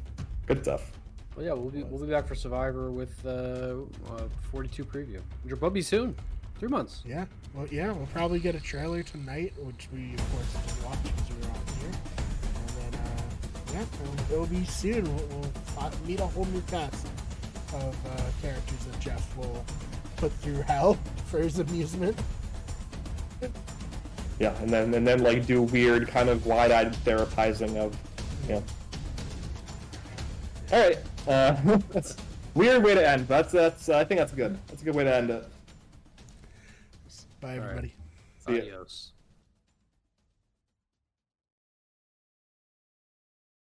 [0.46, 0.94] good stuff.
[1.36, 3.76] Well, yeah, we'll be we'll be back for Survivor with uh,
[4.10, 6.16] uh 42 preview, which will probably be soon.
[6.58, 7.02] Three months.
[7.06, 7.26] Yeah.
[7.54, 11.30] Well, yeah, we'll probably get a trailer tonight, which we of course didn't watch because
[11.32, 11.92] we were out here.
[12.56, 15.04] And then, uh, yeah, it'll, it'll be soon.
[15.04, 17.08] We'll, we'll meet a whole new cast
[17.74, 19.66] of uh, characters that Jeff will
[20.22, 22.16] put through hell for his amusement.
[24.40, 27.98] Yeah, and then and then like do weird kind of wide-eyed therapizing of,
[28.48, 28.64] you know.
[30.72, 32.16] All right, uh, that's
[32.54, 33.28] weird way to end.
[33.28, 34.58] But that's that's I think that's good.
[34.68, 35.44] That's a good way to end it.
[37.40, 37.64] Bye, right.
[37.64, 37.94] everybody.
[38.46, 38.62] See ya.
[38.62, 39.12] Adios.